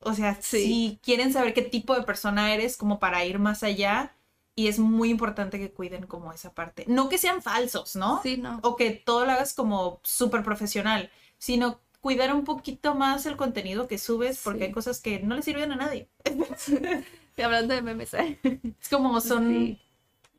[0.00, 0.66] O sea, Sí.
[0.66, 4.14] si quieren saber qué tipo de persona eres, como para ir más allá,
[4.54, 6.84] y es muy importante que cuiden como esa parte.
[6.88, 8.20] No que sean falsos, ¿no?
[8.22, 8.60] Sí, no.
[8.62, 13.86] O que todo lo hagas como súper profesional, sino cuidar un poquito más el contenido
[13.88, 14.64] que subes, porque Sí.
[14.66, 16.08] hay cosas que no le sirven a nadie.
[17.42, 18.38] Hablando de memes, ¿eh?
[18.80, 19.80] Es como son Sí.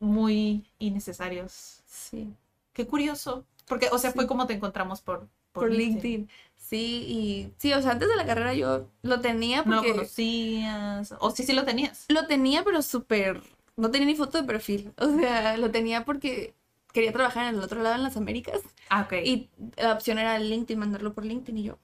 [0.00, 1.82] muy innecesarios.
[1.86, 2.32] Sí.
[2.72, 3.44] Qué curioso.
[3.66, 6.28] Porque, o sea, fue como te encontramos por, Por LinkedIn.
[6.56, 9.92] Sí, y sí, o sea, antes de la carrera yo lo tenía No lo porque
[9.92, 11.14] conocías.
[11.20, 12.04] O sí, sí lo tenías.
[12.08, 13.40] lo tenía, pero súper.
[13.76, 14.92] No tenía ni foto de perfil.
[14.98, 16.54] O sea, lo tenía porque
[16.92, 18.60] quería trabajar en el otro lado en las Américas.
[18.88, 19.14] Ah, ok.
[19.24, 21.58] Y la opción era LinkedIn, mandarlo por LinkedIn.
[21.58, 21.78] Y yo,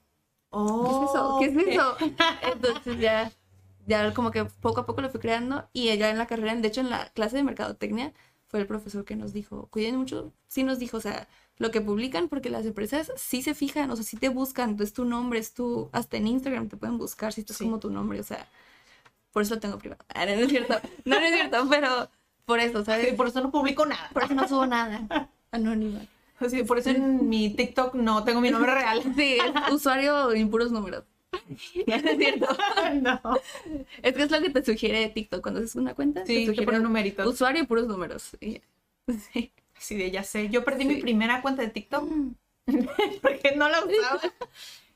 [0.51, 1.63] oh, ¿qué es eso?
[1.65, 1.97] ¿Qué es eso?
[2.53, 3.31] Entonces ya,
[3.87, 5.67] ya como que poco a poco lo fui creando.
[5.73, 8.13] Y ya en la carrera, de hecho en la clase de mercadotecnia,
[8.47, 10.33] fue el profesor que nos dijo, cuiden mucho.
[10.47, 11.27] Sí nos dijo, o sea,
[11.57, 14.77] lo que publican, porque las empresas sí se fijan, o sea, sí te buscan.
[14.79, 15.89] Es tu nombre, es tu.
[15.91, 17.63] Hasta en Instagram te pueden buscar si esto Sí.
[17.63, 18.47] es como tu nombre, o sea.
[19.31, 20.03] Por eso lo tengo privado.
[20.13, 20.79] Ah, no, no es cierto.
[21.05, 22.09] No, no es cierto, pero
[22.45, 23.13] por eso, ¿sabes?
[23.13, 24.09] Por eso no publico nada.
[24.13, 25.29] Por eso no subo nada.
[25.51, 26.01] Anónima.
[26.49, 29.01] Sí, por eso en mi TikTok no tengo mi nombre real.
[29.15, 31.03] Sí, es usuario en puros números.
[31.87, 32.47] No es cierto.
[33.01, 33.21] no.
[34.01, 36.25] Es que es lo que te sugiere TikTok cuando haces una cuenta.
[36.25, 37.27] Sí, te sugiere pone numeritos.
[37.27, 38.31] Usuario y puros números.
[38.41, 38.61] Y-
[39.31, 39.51] Sí.
[39.77, 40.49] Sí, de ya sé.
[40.49, 42.07] Yo perdí mi primera cuenta de TikTok
[43.21, 44.21] porque no la usaba.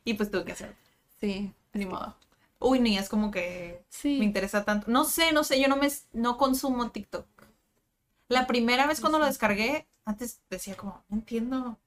[0.04, 0.76] Y pues tuve que hacerlo.
[1.20, 1.52] Sí.
[1.74, 2.16] Ni modo.
[2.68, 4.18] Uy, ni es como que Sí.
[4.18, 4.90] me interesa tanto.
[4.90, 7.28] No sé, no sé, yo no me no consumo TikTok.
[8.28, 11.78] La primera vez cuando lo descargué, antes decía como, no entiendo.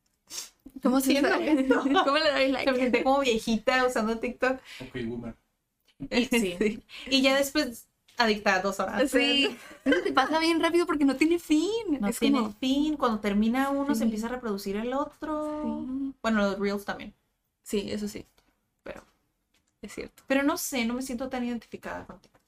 [0.83, 1.29] ¿Cómo se esto.
[2.05, 2.75] ¿Cómo le doy Me like?
[2.77, 4.61] sentí como viejita usando TikTok.
[4.81, 5.35] Ok, boomer.
[6.11, 6.57] Y, sí.
[6.59, 6.83] Sí.
[7.11, 9.11] y ya después adicta a dos horas.
[9.11, 9.57] Sí.
[9.85, 11.99] Eso te pasa bien rápido porque no tiene fin.
[12.01, 12.53] No es tiene como...
[12.53, 12.97] fin.
[12.97, 15.63] Cuando termina uno, se empieza a reproducir el otro.
[15.65, 16.15] Sí.
[16.23, 17.15] Bueno, los reels también.
[17.65, 18.27] Sí, eso sí.
[18.85, 19.03] Pero,
[19.83, 20.23] Es cierto.
[20.27, 22.43] pero no sé, no me siento tan identificada con TikTok.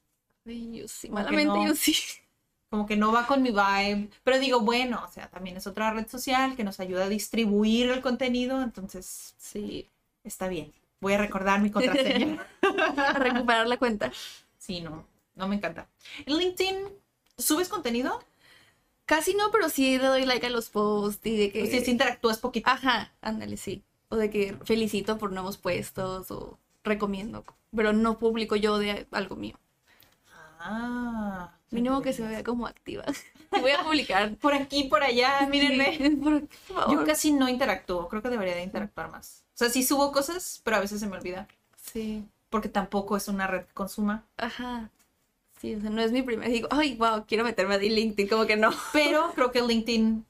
[0.47, 1.09] Ay, yo sí.
[1.09, 1.67] Como Malamente no.
[1.67, 1.95] yo sí.
[2.71, 4.11] Como que no va con mi vibe.
[4.23, 7.91] Pero digo, bueno, o sea, también es otra red social que nos ayuda a distribuir
[7.91, 8.63] el contenido.
[8.63, 9.89] Entonces, Sí.
[10.23, 10.73] está bien.
[11.01, 12.47] Voy a recordar mi contraseña.
[12.97, 14.13] A recuperar la cuenta.
[14.59, 15.05] sí, no,
[15.35, 15.89] no me encanta.
[16.27, 16.77] En LinkedIn,
[17.39, 18.23] ¿subes contenido?
[19.07, 21.63] Casi no, pero sí le doy like a los posts y de que...
[21.65, 22.71] O sea, si interactúas poquito.
[22.71, 23.83] Ajá, ándale, sí.
[24.11, 27.45] O de que felicito por nuevos puestos o recomiendo.
[27.75, 29.57] Pero no publico yo de algo mío.
[30.59, 31.53] Ah.
[31.71, 33.05] Mínimo que se vea como activa.
[33.61, 34.35] Voy a publicar.
[34.37, 35.97] Por aquí, por allá, mírenme.
[35.97, 36.99] Sí, por, por favor.
[36.99, 39.45] Yo casi no interactúo, creo que debería de interactuar más.
[39.55, 41.47] O sea, sí subo cosas, pero a veces se me olvida.
[41.77, 44.25] Sí, Porque tampoco es una red que consuma.
[44.37, 44.91] ajá.
[45.61, 46.49] Sí, o sea, no es mi primer.
[46.51, 48.71] Digo, ay, wow, quiero meterme a LinkedIn, como que no.
[48.95, 50.25] Pero creo que LinkedIn,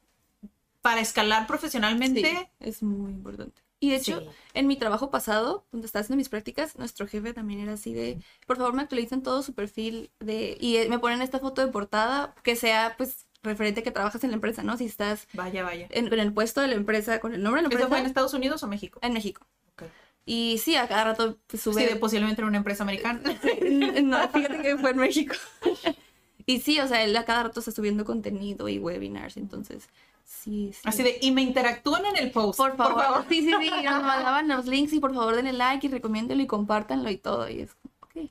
[0.82, 3.62] para escalar profesionalmente, Sí, es muy importante.
[3.82, 4.26] Y de hecho, Sí.
[4.54, 8.18] en mi trabajo pasado, donde estaba haciendo mis prácticas, nuestro jefe también era así de,
[8.46, 11.72] por favor me actualicen todo su perfil de, y eh, me ponen esta foto de
[11.72, 14.76] portada que sea pues referente a que trabajas en la empresa, ¿no?
[14.76, 15.86] Si estás vaya, vaya.
[15.90, 18.06] en, el puesto de la empresa, con el nombre de la ¿Eso empresa, fue en
[18.06, 18.98] Estados Unidos o México?
[19.02, 19.46] en México.
[20.26, 21.86] Y sí, a cada rato pues, Sí, sube.
[21.86, 23.20] de posiblemente en una empresa americana.
[24.02, 25.34] no, fíjate que fue en México.
[26.46, 29.88] y sí, o sea, él a cada rato está subiendo contenido y webinars, entonces
[30.30, 30.80] sí, sí.
[30.84, 32.58] Así de, y me interactúan en el post.
[32.58, 33.24] Por favor.
[33.28, 33.70] Sí, sí, sí.
[33.84, 37.48] Nos mandaban los links y por favor denle like y recomiéndenlo y compártanlo y todo.
[37.48, 38.30] Y es como, ok.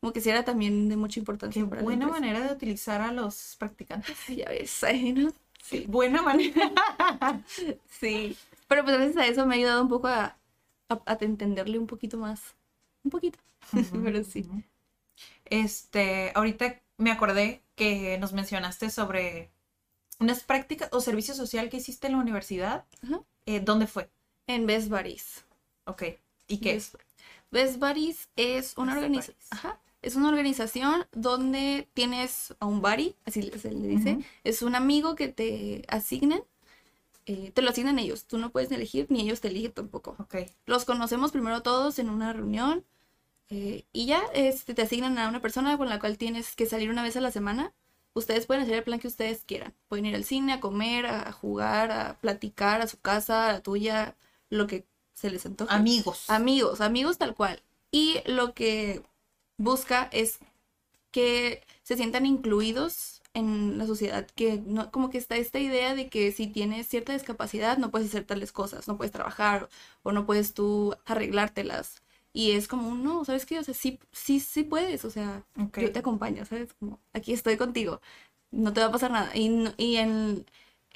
[0.00, 3.00] Como que sí era también de mucha importancia Qué para la buena manera de utilizar
[3.00, 4.16] a los practicantes.
[4.28, 5.32] Ya ves, ay, ¿no?
[5.62, 5.84] Sí.
[5.88, 6.72] Buena manera.
[7.88, 8.36] Sí.
[8.68, 10.36] Pero pues gracias a eso me ha ayudado un poco a,
[10.88, 12.54] a, a entenderle un poquito más.
[13.02, 13.38] Un poquito.
[14.04, 14.46] Pero sí.
[15.46, 19.50] Este, ahorita me acordé que nos mencionaste sobre
[20.20, 22.84] unas prácticas o servicio social que hiciste en la universidad.
[23.02, 23.22] Ajá.
[23.46, 24.10] Eh, ¿Dónde fue?
[24.46, 25.44] En Best Buddies.
[25.84, 26.02] Ok.
[26.48, 26.74] ¿Y qué?
[26.74, 26.94] Best,
[27.50, 29.36] Best Buddies es una organización.
[30.00, 34.18] Es una organización donde tienes a un buddy, así se le dice.
[34.44, 36.42] Es un amigo que te asignan.
[37.26, 38.26] eh, te lo asignan ellos.
[38.26, 40.16] Tú no puedes elegir, ni ellos te eligen tampoco.
[40.18, 40.36] Ok.
[40.66, 42.84] Los conocemos primero todos en una reunión.
[43.50, 46.90] eh, y ya este, te asignan a una persona con la cual tienes que salir
[46.90, 47.72] una vez a la semana.
[48.14, 49.74] Ustedes pueden hacer el plan que ustedes quieran.
[49.88, 53.60] Pueden ir al cine, a comer, a jugar, a platicar, a su casa, a la
[53.62, 54.16] tuya,
[54.50, 55.74] lo que se les antoje.
[55.74, 56.28] Amigos.
[56.28, 57.62] Amigos, amigos tal cual.
[57.90, 59.02] Y lo que
[59.56, 60.38] busca es
[61.10, 66.08] que se sientan incluidos en la sociedad, que no, como que está esta idea de
[66.08, 69.68] que si tienes cierta discapacidad no puedes hacer tales cosas, no puedes trabajar
[70.02, 72.02] o no puedes tú arreglártelas.
[72.32, 73.58] Y es como, no, ¿sabes qué?
[73.58, 75.44] O sea, sí, sí, sí puedes, o sea,
[75.76, 76.74] yo te acompaño, ¿sabes?
[76.74, 78.00] Como, aquí estoy contigo,
[78.50, 79.36] no te va a pasar nada.
[79.36, 80.46] Y, no- y en,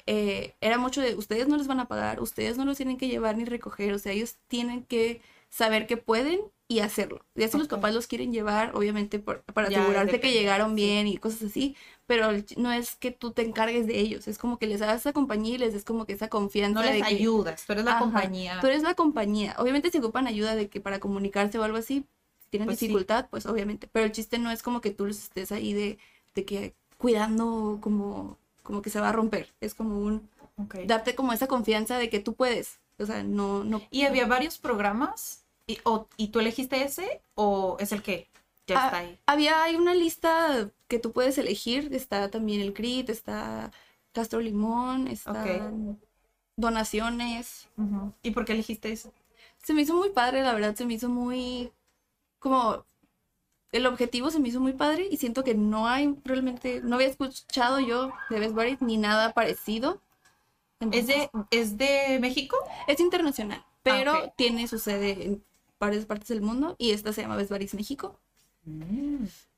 [0.05, 3.07] eh, era mucho de, ustedes no les van a pagar, ustedes no los tienen que
[3.07, 7.25] llevar ni recoger, o sea, ellos tienen que saber que pueden y hacerlo.
[7.35, 10.75] Ya si los papás los quieren llevar, obviamente por- para Ya, asegurarse que llegaron sí.
[10.75, 11.75] bien y cosas así,
[12.05, 12.27] pero
[12.57, 15.55] no es que tú te encargues de ellos, es como que les hagas esa compañía
[15.55, 17.91] y les des como que esa confianza No de les que ayudas, tú eres la
[17.93, 18.59] Ajá, compañía.
[18.61, 19.55] tú eres la compañía.
[19.57, 22.05] Obviamente si ocupan ayuda de que para comunicarse o algo así,
[22.39, 22.87] si tienen Pues sí.
[22.87, 25.97] dificultad, pues obviamente, pero el chiste no es como que tú los estés ahí de,
[26.35, 30.29] de que cuidando como como que se va a romper, es como un
[30.87, 32.79] darte como esa confianza de que tú puedes.
[32.99, 33.81] O sea, no, no.
[33.91, 35.43] ¿Y había varios programas?
[35.67, 38.27] ¿Y, o- ¿y tú elegiste ese o es el que
[38.67, 39.19] ya Ah, está ahí?
[39.25, 41.93] Había hay una lista que tú puedes elegir.
[41.93, 43.71] Está también el CRIT, está
[44.13, 45.99] Castro Limón, están
[46.55, 47.67] donaciones.
[48.21, 49.11] ¿Y por qué elegiste ese?
[49.63, 51.71] Se me hizo muy padre, la verdad, se me hizo muy
[52.39, 52.85] como
[53.71, 57.07] el objetivo se me hizo muy padre y siento que no hay realmente, no había
[57.07, 60.01] escuchado yo de Best Buddies ni nada parecido.
[60.91, 62.57] ¿Es de, ¿Es de México?
[62.87, 64.33] Es internacional, pero Ah, ok.
[64.35, 65.43] tiene su sede en
[65.79, 68.19] varias partes del mundo y esta se llama Best Buddies México.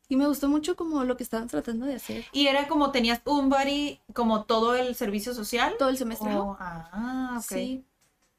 [0.07, 3.21] Y me gustó mucho como lo que estaban tratando de hacer Y era como tenías
[3.25, 5.75] un buddy, como todo el servicio social.
[5.79, 6.35] todo el semestre.
[6.35, 7.43] Oh, ah, ok.
[7.43, 7.85] Sí,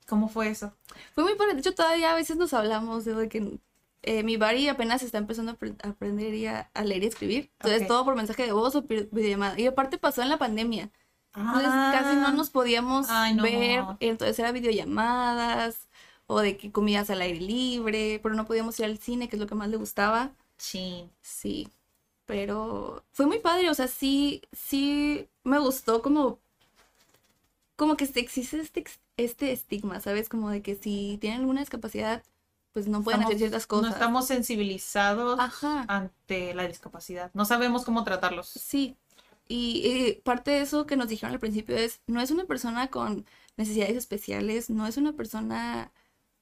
[0.07, 0.73] ¿Cómo fue eso?
[1.15, 1.55] fue muy padre.
[1.55, 3.59] De hecho, todavía a veces nos hablamos de que
[4.03, 7.51] eh, mi buddy apenas está empezando a, a aprender y a, a leer y escribir.
[7.59, 9.59] Entonces, todo por mensaje de voz o videollamada.
[9.59, 10.91] Y aparte pasó en la pandemia.
[11.35, 11.91] Entonces, Ah.
[11.93, 13.43] casi no nos podíamos Ay, no.
[13.43, 13.85] ver.
[13.99, 15.89] Entonces, era videollamadas
[16.29, 19.41] o de que comías al aire libre, pero no podíamos ir al cine, que es
[19.41, 20.31] lo que más le gustaba.
[20.59, 21.11] Sí.
[21.23, 21.69] Sí,
[22.27, 26.41] pero fue muy padre, o sea, sí, sí me gustó como,
[27.77, 28.85] como que existe este,
[29.17, 30.29] este estigma, ¿sabes?
[30.29, 32.23] Como de que si tienen alguna discapacidad,
[32.73, 33.91] pues no pueden hacer ciertas cosas.
[33.91, 37.31] No estamos sensibilizados Ajá, ante la discapacidad.
[37.35, 38.49] No sabemos cómo tratarlos.
[38.49, 38.97] sí.
[39.49, 42.89] Y, y parte de eso que nos dijeron al principio es, no es una persona
[42.89, 43.27] con
[43.57, 45.93] necesidades especiales, no es una persona,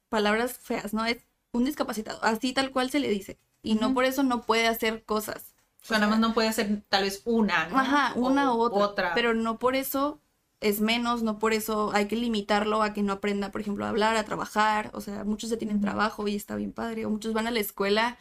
[0.08, 1.18] palabras feas, no es
[1.52, 3.38] un discapacitado, así tal cual se le dice.
[3.64, 5.54] Y no por eso no puede hacer cosas.
[5.82, 7.78] O sea, nada más no puede ser tal vez una, ¿no?
[7.78, 10.20] Ajá, una O- u otra, Pero no por eso
[10.60, 13.88] es menos, no por eso hay que limitarlo a que no aprenda, por ejemplo, a
[13.88, 14.90] hablar, a trabajar.
[14.94, 17.04] O sea, muchos ya tienen trabajo y está bien padre.
[17.06, 18.16] O muchos van a la escuela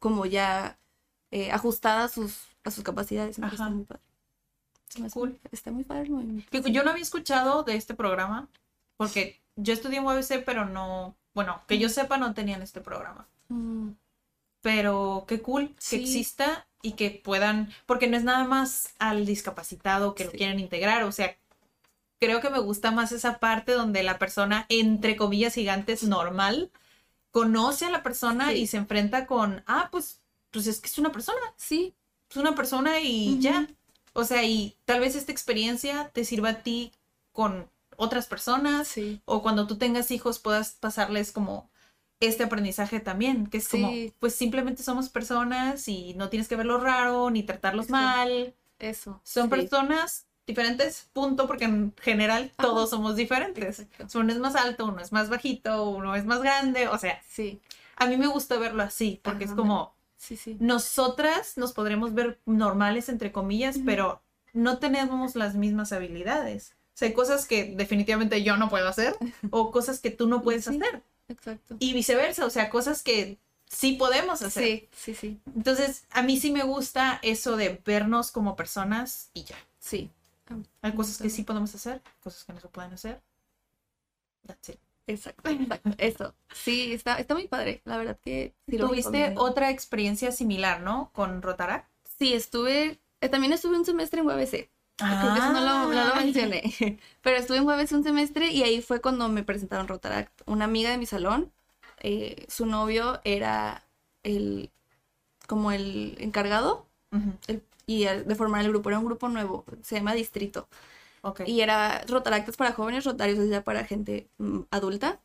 [0.00, 0.78] como ya
[1.30, 3.38] eh, ajustada a sus, a sus capacidades.
[3.38, 3.52] Ajá.
[3.54, 4.02] Está muy padre.
[5.14, 5.28] Cool.
[5.30, 6.68] muy- Está muy padre el movimiento.
[6.68, 8.48] Yo no había escuchado de este programa
[8.98, 13.26] porque yo estudié en UABC, pero no, bueno, que yo sepa no tenían este programa.
[13.48, 13.90] Mm,
[14.62, 20.14] Pero qué cool que exista y que puedan, porque no es nada más al discapacitado
[20.14, 21.36] que lo quieren integrar, o sea,
[22.18, 26.70] creo que me gusta más esa parte donde la persona, entre comillas gigantes, normal,
[27.30, 28.58] conoce a la persona Sí.
[28.58, 31.94] y se enfrenta con, ah, pues, pues es que es una persona, Sí,
[32.30, 33.68] es una persona y ya.
[34.14, 36.92] O sea, y tal vez esta experiencia te sirva a ti
[37.32, 39.20] con otras personas sí.
[39.24, 41.70] o cuando tú tengas hijos puedas pasarles como
[42.26, 46.78] este aprendizaje también, que es como, pues simplemente somos personas y no tienes que verlo
[46.78, 48.06] raro ni tratarlos Exacto.
[48.06, 48.54] mal.
[48.78, 49.20] Eso.
[49.24, 49.50] Son sí.
[49.50, 52.68] personas diferentes, punto, porque en general Ajá.
[52.68, 53.80] todos somos diferentes.
[53.80, 54.18] Exacto.
[54.18, 57.60] Uno es más alto, uno es más bajito, uno es más grande, o sea, Sí,
[57.96, 60.56] a mí me gusta verlo así, porque es como, sí, sí.
[60.58, 64.20] nosotras nos podremos ver normales, entre comillas, pero
[64.52, 66.74] no tenemos las mismas habilidades.
[66.94, 69.16] O sea, hay cosas que definitivamente yo no puedo hacer
[69.50, 70.76] o cosas que tú no puedes Sí.
[70.76, 71.02] hacer.
[71.28, 71.76] Exacto.
[71.78, 74.62] Y viceversa, o sea, cosas que sí podemos hacer.
[74.64, 75.40] Sí, sí, sí.
[75.56, 79.56] Entonces, a mí sí me gusta eso de vernos como personas y ya.
[79.78, 80.10] Sí,
[80.82, 83.20] Hay cosas que sí podemos hacer, cosas que no se pueden hacer.
[84.46, 84.78] That's it.
[85.06, 85.90] Exacto, exacto.
[85.98, 86.34] Eso.
[86.54, 87.80] Sí, está, está muy padre.
[87.84, 91.10] La verdad que sí lo Tuviste otra experiencia similar, ¿no?
[91.12, 91.88] Con Rotaract.
[92.18, 93.00] Sí, estuve.
[93.20, 94.68] eh, también estuve un semestre en UABC.
[95.18, 96.62] Creo que eso no lo, no lo mencioné.
[97.22, 100.42] Pero estuve en UABC un semestre y ahí fue cuando me presentaron Rotaract.
[100.46, 101.52] Una amiga de mi salón,
[102.00, 103.84] eh, su novio era
[104.22, 104.70] el
[105.48, 106.86] como el encargado
[107.48, 108.90] el- y de formar el grupo.
[108.90, 110.68] Era un grupo nuevo, se llama Distrito.
[111.44, 115.20] Y era Rotaract es para jóvenes, Rotarios es ya para gente mm, adulta.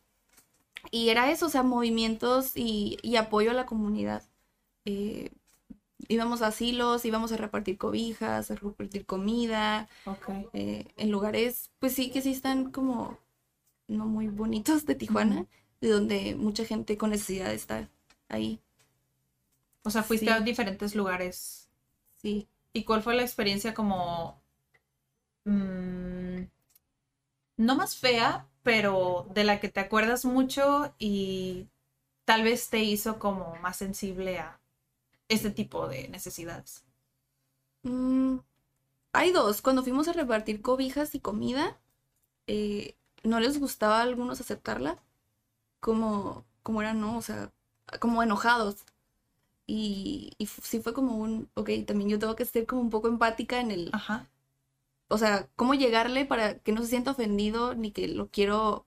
[0.90, 4.22] Y era eso, o sea, movimientos y, y apoyo a la comunidad.
[4.84, 5.30] Eh,
[6.08, 10.28] íbamos a asilos, íbamos a repartir cobijas, a repartir comida, ok.
[10.52, 13.18] eh, en lugares, pues sí, que sí están como
[13.88, 15.46] no muy bonitos de Tijuana,
[15.80, 17.90] de donde mucha gente con necesidad está
[18.28, 18.60] ahí.
[19.82, 20.30] O sea, fuiste Sí.
[20.30, 21.68] a diferentes lugares.
[22.16, 22.48] Sí.
[22.72, 24.40] ¿Y cuál fue la experiencia como...
[25.46, 26.46] mm,
[27.56, 31.68] no más fea, pero de la que te acuerdas mucho y
[32.24, 34.60] tal vez te hizo como más sensible a
[35.28, 36.84] este tipo de necesidades?
[37.82, 38.38] Mm,
[39.12, 39.62] hay dos.
[39.62, 41.80] Cuando fuimos a repartir cobijas y comida,
[42.46, 45.02] eh, no les gustaba a algunos aceptarla.
[45.80, 47.18] Como, como eran, ¿no?
[47.18, 47.52] O sea,
[48.00, 48.84] como enojados.
[49.66, 53.08] Y, y sí fue como un, ok, también yo tengo que ser como un poco
[53.08, 54.26] empática en el, Ajá.
[55.08, 58.86] o sea, cómo llegarle para que no se sienta ofendido ni que lo quiero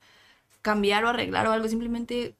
[0.63, 2.37] cambiar o arreglar o algo, simplemente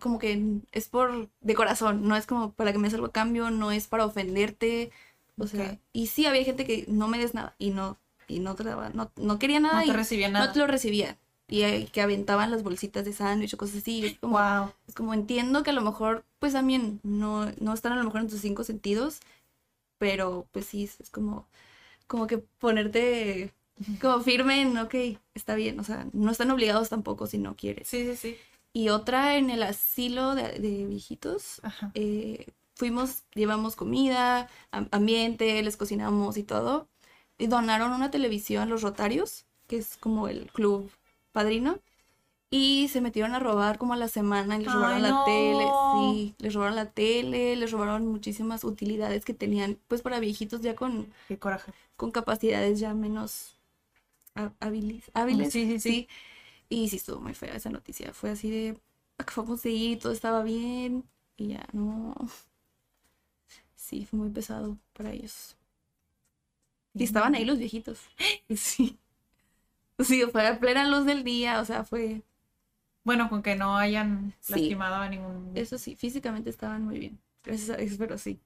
[0.00, 3.12] como que es por de corazón, no es como para que me des algo a
[3.12, 4.90] cambio, no es para ofenderte,
[5.38, 8.54] o sea, y sí había gente que no me des nada y no y no
[8.54, 10.46] te daba, no, no quería nada No te y recibía nada.
[10.46, 14.18] no te lo recibía y que aventaban las bolsitas de sándwich o cosas así, es
[14.18, 14.72] como Wow.
[14.88, 18.22] es como entiendo que a lo mejor, pues también no, no están a lo mejor
[18.22, 19.20] en tus cinco sentidos,
[19.98, 21.46] pero pues sí, es como,
[22.06, 23.52] como que ponerte
[24.00, 24.94] como firme en, ok,
[25.34, 27.88] está bien, o sea, no están obligados tampoco si no quieres.
[27.88, 28.36] Sí, sí, sí.
[28.74, 31.92] Y otra en el asilo de, de viejitos, Ajá.
[31.94, 32.46] eh,
[32.76, 36.88] fuimos, llevamos comida, am- ambiente, les cocinamos y todo,
[37.38, 40.90] y donaron una televisión los Rotarios, que es como el club
[41.32, 41.80] padrino,
[42.50, 45.24] y se metieron a robar como a la semana, y les Ay, robaron la no.
[45.24, 50.62] tele, sí, les robaron la tele, les robaron muchísimas utilidades que tenían, pues para viejitos
[50.62, 51.72] ya con, Qué coraje.
[51.96, 53.58] con capacidades ya menos
[54.34, 56.08] há- hábiles, hábiles, Sí, sí, sí.
[56.74, 58.80] Y sí estuvo muy fea esa noticia, fue así de,
[59.18, 61.04] acabamos de ir, todo estaba bien,
[61.36, 62.14] y ya, no.
[63.76, 65.56] Sí, fue muy pesado para ellos.
[66.94, 68.00] Y estaban ahí los viejitos.
[68.56, 68.98] Sí.
[69.98, 72.22] Sí, fue a plena luz del día, o sea, fue...
[73.04, 74.52] Bueno, con que no hayan Sí.
[74.54, 75.52] lastimado a ningún...
[75.56, 77.20] Eso sí, físicamente estaban muy bien.
[77.44, 78.40] Gracias a Dios, pero sí.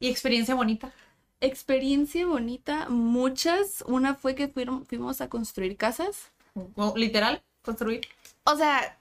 [0.00, 0.92] Y experiencia bonita.
[1.40, 3.84] Experiencia bonita, muchas.
[3.86, 6.32] Una fue que fuimos a construir casas.
[6.96, 8.02] Literal, construir.
[8.44, 8.98] O sea,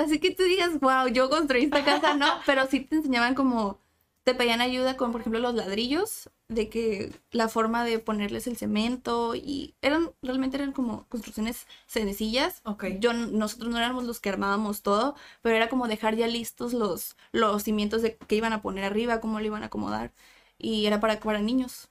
[0.00, 3.78] así que tú digas, wow, yo construí esta casa, no, pero sí te enseñaban como,
[4.22, 8.56] te pedían ayuda con, por ejemplo, los ladrillos, de que la forma de ponerles el
[8.56, 12.62] cemento y eran, realmente eran como construcciones sencillas.
[12.64, 12.84] Ok.
[13.00, 17.16] Yo, nosotros no éramos los que armábamos todo, pero era como dejar ya listos los,
[17.32, 20.12] los cimientos de que iban a poner arriba, cómo lo iban a acomodar.
[20.58, 21.88] Y era para, para niños.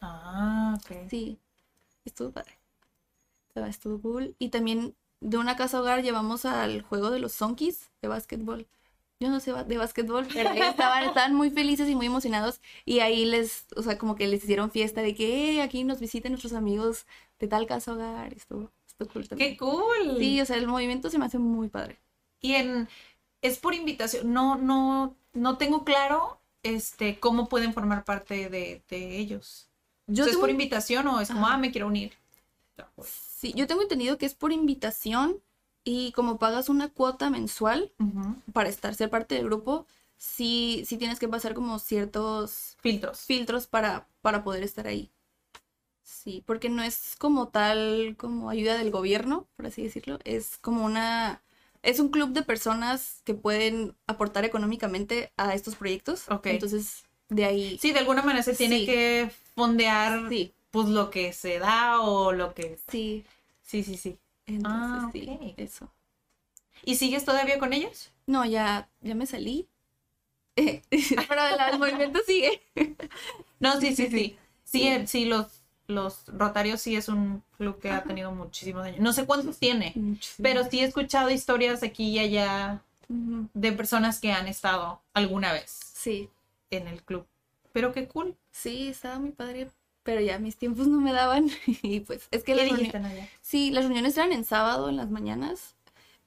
[0.00, 1.08] Ah, ok.
[1.10, 1.38] Sí,
[2.04, 2.57] estuvo padre.
[3.66, 4.36] Estuvo cool.
[4.38, 8.66] Y también de una casa hogar llevamos al juego de los Zonkies de básquetbol.
[9.20, 12.60] Yo no sé de básquetbol, pero ahí estaban, estaban muy felices y muy emocionados.
[12.84, 15.98] Y ahí les, o sea, como que les hicieron fiesta de que "Eh, aquí nos
[16.00, 17.04] visiten nuestros amigos
[17.40, 18.32] de tal casa hogar.
[18.34, 19.52] Estuvo, estuvo cool también.
[19.52, 20.16] ¡Qué cool!
[20.18, 21.98] Sí, o sea, el movimiento se me hace muy padre.
[22.40, 22.88] Y en
[23.42, 24.32] es por invitación.
[24.32, 29.68] No, no, no tengo claro este cómo pueden formar parte de, de ellos.
[30.06, 31.54] Yo O sea, ¿Es por invitación o es como, Ajá.
[31.54, 32.12] ah, me quiero unir?
[32.94, 33.27] Pues.
[33.38, 35.40] Sí, yo tengo entendido que es por invitación
[35.84, 37.92] y como pagas una cuota mensual,
[38.52, 39.86] para estar, ser parte del grupo,
[40.16, 43.20] sí, sí tienes que pasar como ciertos Filtros.
[43.20, 45.12] filtros para, para poder estar ahí.
[46.02, 50.18] Sí, porque no es como tal, como ayuda del gobierno, por así decirlo.
[50.24, 51.40] Es como una,
[51.82, 56.28] es un club de personas que pueden aportar económicamente a estos proyectos.
[56.28, 56.46] Ok.
[56.48, 58.86] Entonces, de ahí, Sí, de alguna manera se tiene Sí.
[58.86, 62.78] que fondear sí, pues lo que se da o lo que...
[62.90, 63.24] sí.
[63.62, 64.18] Sí, sí, sí.
[64.46, 65.92] Entonces, Ah, sí, eso.
[66.84, 68.10] ¿Y sigues todavía con ellos?
[68.26, 69.68] No, ya, ya me salí.
[70.56, 71.40] Pero
[71.72, 72.62] el movimiento sigue.
[73.60, 74.36] No, sí, sí, sí.
[74.64, 79.00] Sí, eh, sí, los, los Rotarios sí es un club que ha tenido muchísimos años.
[79.00, 79.94] No sé cuántos tiene,
[80.40, 85.80] pero sí he escuchado historias aquí y allá de personas que han estado alguna vez
[85.94, 86.30] Sí,
[86.70, 87.26] en el club.
[87.72, 88.36] Pero qué cool.
[88.52, 89.70] sí, estaba muy padre.
[90.08, 91.50] Pero ya mis tiempos no me daban
[91.82, 95.10] y pues es que ¿Qué las reuniones, sí, las reuniones eran en sábado en las
[95.10, 95.74] mañanas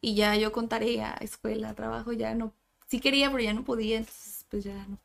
[0.01, 2.53] y ya yo con tarea, escuela, trabajo, ya no,
[2.85, 4.99] sí quería, pero ya no podía, entonces pues ya no,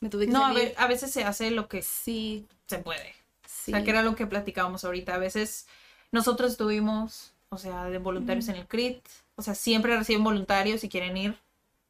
[0.00, 3.14] me tuve que No, a, ver, a veces se hace lo que Sí, se puede.
[3.46, 3.70] sí.
[3.70, 5.14] O sea, que era lo que platicábamos ahorita.
[5.14, 5.66] A veces
[6.10, 9.06] nosotros estuvimos, o sea, de voluntarios en el CRIT.
[9.34, 11.36] O sea, siempre reciben voluntarios si quieren ir.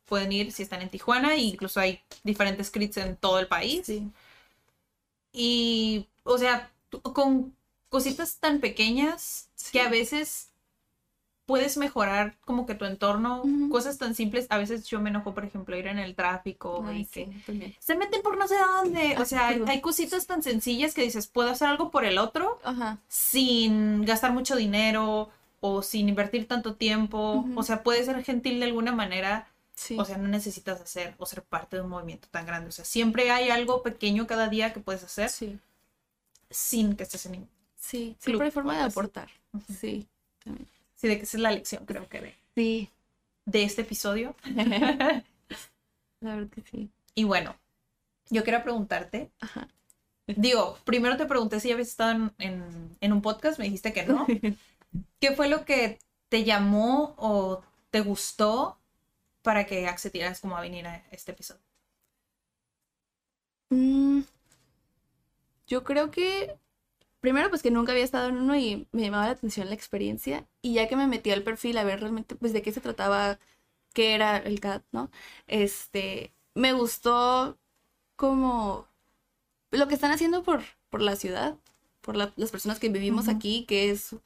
[0.07, 1.34] Pueden ir si están en Tijuana.
[1.34, 3.86] E incluso hay diferentes CRITs en todo el país.
[3.86, 4.11] Sí.
[5.32, 6.70] Y, o sea,
[7.02, 7.54] con
[7.88, 10.52] cositas tan pequeñas que a veces
[11.46, 13.42] puedes mejorar como que tu entorno.
[13.70, 14.46] Cosas tan simples.
[14.48, 17.42] A veces yo me enojo, por ejemplo, ir en el tráfico Ay, y que sí,
[17.44, 17.74] también.
[17.78, 19.16] se meten por no sé dónde.
[19.18, 22.98] O sea, hay, cositas tan sencillas que dices, puedo hacer algo por el otro Ajá.
[23.08, 27.44] sin gastar mucho dinero o sin invertir tanto tiempo.
[27.56, 29.48] O sea, puedes ser gentil de alguna manera.
[29.74, 29.96] Sí.
[29.98, 32.68] O sea, no necesitas hacer o ser parte de un movimiento tan grande.
[32.68, 35.58] O sea, siempre hay algo pequeño cada día que puedes hacer sí.
[36.53, 37.50] Sin que estés en ningún.
[37.76, 39.28] Sí, club siempre hay forma de aportar.
[39.78, 40.07] Sí.
[40.44, 40.68] también.
[40.94, 42.88] Sí, de que esa es la lección, creo que de, Sí.
[43.44, 44.36] de este episodio.
[46.20, 46.90] La verdad que sí.
[47.14, 47.57] Y bueno,
[48.30, 49.30] yo quiero preguntarte.
[49.40, 49.68] Ajá.
[50.28, 54.05] Digo, primero te pregunté si habías estado en, en- en un podcast, me dijiste que
[54.07, 54.26] no.
[55.20, 55.98] ¿Qué fue lo que
[56.28, 58.78] te llamó o te gustó
[59.42, 61.61] para que accedieras como a venir a este episodio?
[63.70, 64.20] Mm,
[65.72, 66.58] yo creo que
[67.20, 70.48] primero pues que nunca había estado en uno y me llamaba la atención la experiencia
[70.62, 73.38] y ya que me metí al perfil a ver realmente pues de qué se trataba,
[73.94, 75.10] qué era el CAT, ¿no?
[75.48, 77.58] Este, me gustó
[78.16, 78.88] como
[79.70, 81.56] lo que están haciendo por, por la ciudad,
[82.00, 84.16] por la- las personas que vivimos aquí, que es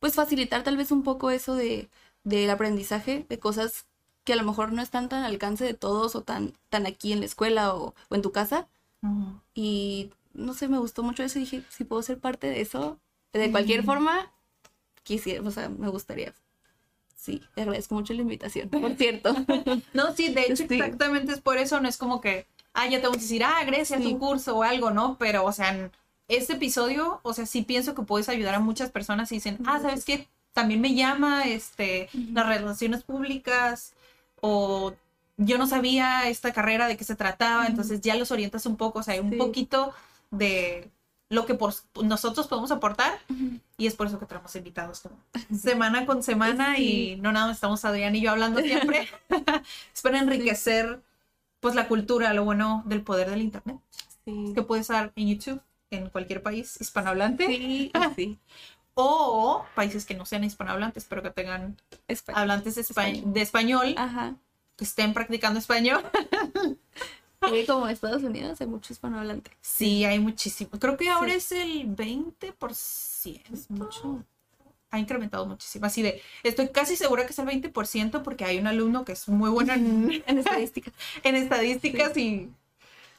[0.00, 1.90] pues facilitar tal vez un poco eso de
[2.24, 3.86] del aprendizaje de cosas
[4.24, 7.12] que a lo mejor no están tan al alcance de todos o tan, tan aquí
[7.12, 8.68] en la escuela o, o en tu casa.
[9.54, 12.98] Y no sé, me gustó mucho eso y dije, si puedo ser parte de eso,
[13.32, 13.86] de cualquier Mm.
[13.86, 14.32] forma,
[15.02, 16.32] quisiera, o sea, me gustaría.
[17.16, 19.34] Sí, te agradezco mucho la invitación, por cierto.
[19.92, 20.66] No, sí, de hecho, Sí.
[20.70, 23.62] exactamente es por eso, no es como que, ah, ya te vamos a decir, ah,
[23.64, 24.04] Grecia, Sí.
[24.04, 25.16] tu curso o algo, ¿no?
[25.18, 25.90] Pero, o sea,
[26.28, 29.80] este episodio, o sea, sí pienso que puedes ayudar a muchas personas y dicen, ah,
[29.80, 30.28] ¿sabes qué?
[30.52, 33.92] También me llama, este, las relaciones públicas,
[34.40, 34.94] o
[35.36, 39.00] yo no sabía esta carrera de qué se trataba, entonces ya los orientas un poco,
[39.00, 39.36] o sea, hay un Sí.
[39.36, 39.92] poquito
[40.30, 40.90] de
[41.28, 41.72] lo que por
[42.02, 43.18] nosotros podemos aportar
[43.76, 45.16] y es por eso que traemos invitados como
[45.56, 49.08] semana con semana y no nada estamos Adrián y yo hablando siempre.
[49.94, 51.00] es para enriquecer
[51.60, 53.76] pues la cultura, lo bueno del poder del internet,
[54.24, 58.38] Sí, que puede estar en YouTube en cualquier país hispanohablante sí, sí.
[58.94, 61.76] o países que no sean hispanohablantes, pero que tengan
[62.08, 62.40] Español.
[62.40, 63.32] hablantes de, espa- Español.
[63.32, 64.34] de español, Ajá.
[64.76, 66.02] que estén practicando español.
[67.42, 69.50] Eh, como en Estados Unidos hay mucho hispanohablante.
[69.62, 70.70] Sí, hay muchísimo.
[70.78, 71.36] Creo que ahora Sí.
[71.38, 73.42] es el 20%.
[73.52, 74.24] Es mucho.
[74.92, 75.86] ha incrementado muchísimo.
[75.86, 79.28] Así de, estoy casi segura que es el 20% porque hay un alumno que es
[79.28, 80.90] muy bueno en, En estadística.
[81.22, 82.50] en estadísticas y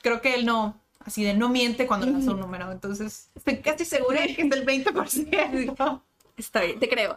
[0.01, 2.71] creo que él no, así de, no miente cuando lanza un número.
[2.73, 6.01] Entonces, estoy casi segura que es el 20%.
[6.37, 7.15] Está bien, te creo.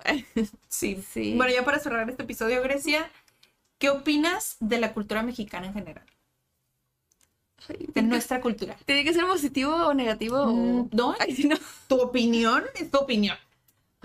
[0.68, 1.02] Sí.
[1.12, 1.34] Sí.
[1.36, 3.10] Bueno, ya para cerrar este episodio, Grecia,
[3.78, 6.06] ¿qué opinas de la cultura mexicana en general?
[7.68, 8.76] De nuestra cultura.
[8.84, 10.46] ¿Tiene que ser positivo o negativo?
[10.46, 11.56] Mm, No, Ay, sí, no.
[11.88, 13.36] tu opinión es tu opinión.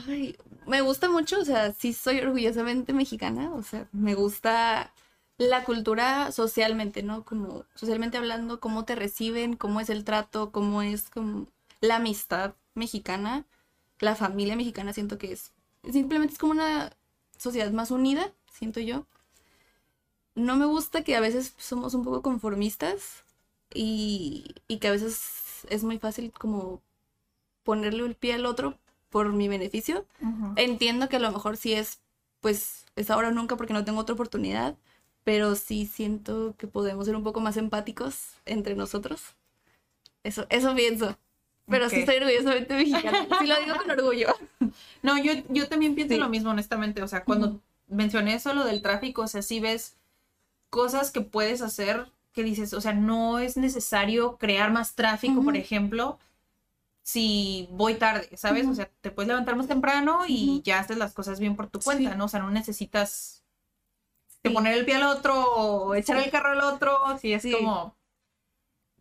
[0.08, 4.94] Ay, me gusta mucho, o sea, sí soy orgullosamente mexicana, o sea, me gusta
[5.38, 7.24] la cultura socialmente, ¿no?
[7.24, 11.48] Como socialmente hablando, cómo te reciben, cómo es el trato, cómo es como
[11.82, 13.46] la amistad mexicana,
[14.00, 15.52] la familia mexicana, siento que es
[15.92, 16.92] simplemente es como una
[17.38, 19.06] sociedad más unida, siento yo.
[20.36, 23.24] No me gusta que a veces somos un poco conformistas
[23.74, 26.82] y, y que a veces es muy fácil como
[27.64, 28.78] ponerle el pie al otro
[29.10, 30.06] por mi beneficio.
[30.56, 32.00] Entiendo que a lo mejor sí es,
[32.42, 34.76] pues, es ahora o nunca porque no tengo otra oportunidad,
[35.24, 39.22] pero sí siento que podemos ser un poco más empáticos entre nosotros.
[40.24, 41.18] Eso, eso pienso.
[41.68, 42.00] Pero sí Ok.
[42.02, 43.28] estoy orgullosamente mexicana.
[43.40, 44.28] Sí lo digo con orgullo.
[45.02, 46.20] No, yo, yo también pienso Sí.
[46.20, 47.02] lo mismo, honestamente.
[47.02, 49.96] O sea, cuando mencioné eso, lo del tráfico, o sea, sí ves
[50.70, 55.54] cosas que puedes hacer que dices, o sea, no es necesario crear más tráfico, por
[55.54, 55.62] Ujú.
[55.62, 56.20] ejemplo,
[57.02, 58.64] si voy tarde, ¿sabes?
[58.66, 58.76] O Ujú.
[58.76, 60.64] sea, te puedes levantar más temprano y Ujú.
[60.64, 62.18] ya haces las cosas bien por tu cuenta, Sí.
[62.18, 62.26] ¿no?
[62.26, 63.44] O sea, no necesitas
[64.44, 64.50] Sí.
[64.52, 66.26] poner el pie al otro o echar Sí.
[66.26, 67.96] el carro al otro, si es como...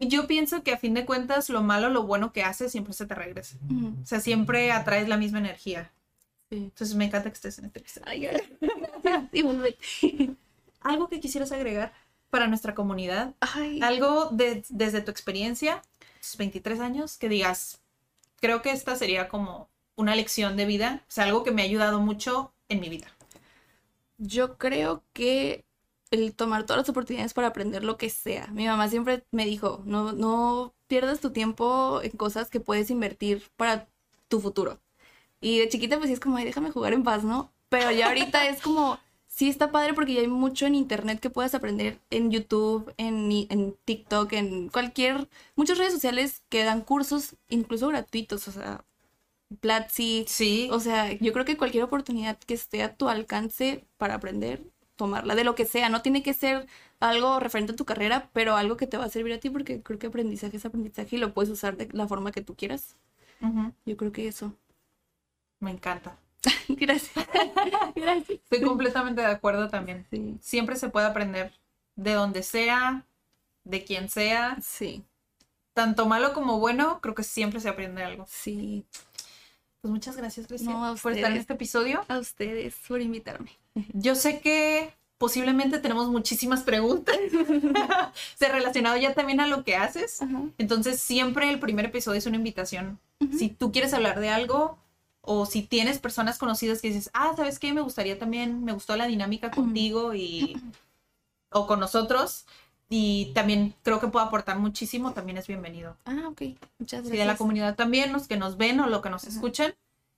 [0.00, 3.04] Yo pienso que a fin de cuentas lo malo, lo bueno que haces siempre se
[3.06, 3.56] te regresa.
[4.02, 5.90] O sea, siempre atraes la misma energía.
[6.50, 8.06] Entonces me encanta que estés en episodio.
[8.06, 9.28] Ay.
[9.32, 9.78] Igualmente.
[10.80, 11.92] ¿Algo que quisieras agregar
[12.30, 13.34] para nuestra comunidad?
[13.40, 15.82] Ay, Algo de- desde tu experiencia,
[16.20, 17.80] tus 23 años, que digas,
[18.40, 21.64] creo que esta sería como una lección de vida, o sea, algo que me ha
[21.66, 23.08] ayudado mucho en mi vida.
[24.18, 25.64] Yo creo que
[26.10, 28.46] el tomar todas las oportunidades para aprender lo que sea.
[28.48, 33.44] Mi mamá siempre me dijo, no, no pierdas tu tiempo en cosas que puedes invertir
[33.56, 33.88] para
[34.28, 34.80] tu futuro.
[35.40, 37.52] Y de chiquita pues sí es como, déjame jugar en paz, ¿no?
[37.68, 38.98] Pero ya ahorita es como,
[39.38, 43.30] sí está padre porque ya hay mucho en internet que puedes aprender en YouTube, en,
[43.48, 48.84] en TikTok, en cualquier, muchas redes sociales que dan cursos incluso gratuitos, o sea,
[49.60, 50.24] Platzi.
[50.26, 50.68] Sí.
[50.72, 54.64] O sea, yo creo que cualquier oportunidad que esté a tu alcance para aprender,
[54.96, 56.66] tomarla, de lo que sea, no tiene que ser
[56.98, 59.80] algo referente a tu carrera, pero algo que te va a servir a ti porque
[59.84, 62.96] creo que aprendizaje es aprendizaje y lo puedes usar de la forma que tú quieras.
[63.86, 64.52] Yo creo que eso.
[65.60, 66.18] Me encanta.
[66.68, 67.26] Gracias.
[67.94, 68.30] Gracias.
[68.30, 70.06] Estoy completamente de acuerdo también.
[70.10, 70.36] Sí.
[70.40, 71.52] Siempre se puede aprender
[71.96, 73.04] de donde sea,
[73.64, 74.56] de quien sea.
[74.62, 75.02] Sí.
[75.74, 78.26] Tanto malo como bueno, creo que siempre se aprende algo.
[78.28, 78.84] Sí.
[79.80, 82.04] Pues muchas gracias, Cristian, No, a por estar en este episodio.
[82.08, 83.50] A ustedes por invitarme.
[83.92, 87.16] Yo sé que posiblemente tenemos muchísimas preguntas
[88.36, 90.22] se relacionado ya también a lo que haces.
[90.22, 90.42] Ajá.
[90.58, 93.00] Entonces, siempre el primer episodio es una invitación.
[93.36, 94.78] Si tú quieres hablar de algo
[95.22, 97.72] o si tienes personas conocidas que dices, ah, ¿sabes qué?
[97.72, 100.60] Me gustaría también, me gustó la dinámica contigo y
[101.50, 102.44] o con nosotros
[102.90, 105.96] y también creo que puedo aportar muchísimo, también es bienvenido.
[106.06, 106.40] Ah, ok.
[106.78, 107.10] Muchas Sí, gracias.
[107.18, 109.74] de la comunidad también, los que nos ven o lo que nos escuchan,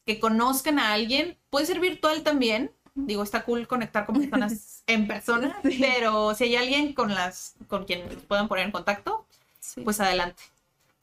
[0.06, 2.70] que conozcan a alguien, puede ser virtual también.
[2.94, 7.84] Digo, está cool conectar con personas en persona, pero si hay alguien con las con
[7.84, 9.26] quien puedan poner en contacto,
[9.60, 9.82] Sí.
[9.82, 10.42] pues adelante.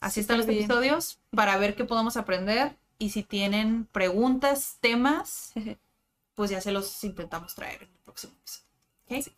[0.00, 0.60] Así están los bien.
[0.64, 5.52] episodios para ver qué podemos aprender y si tienen preguntas, temas,
[6.34, 8.68] pues ya se los intentamos traer en el próximo episodio.
[9.06, 9.34] ¿Ok?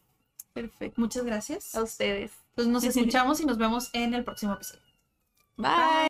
[0.53, 1.01] Perfecto.
[1.01, 1.75] Muchas gracias.
[1.75, 2.33] A ustedes.
[2.55, 4.83] Pues nos escuchamos y nos vemos en el próximo episodio.
[5.57, 6.10] Bye.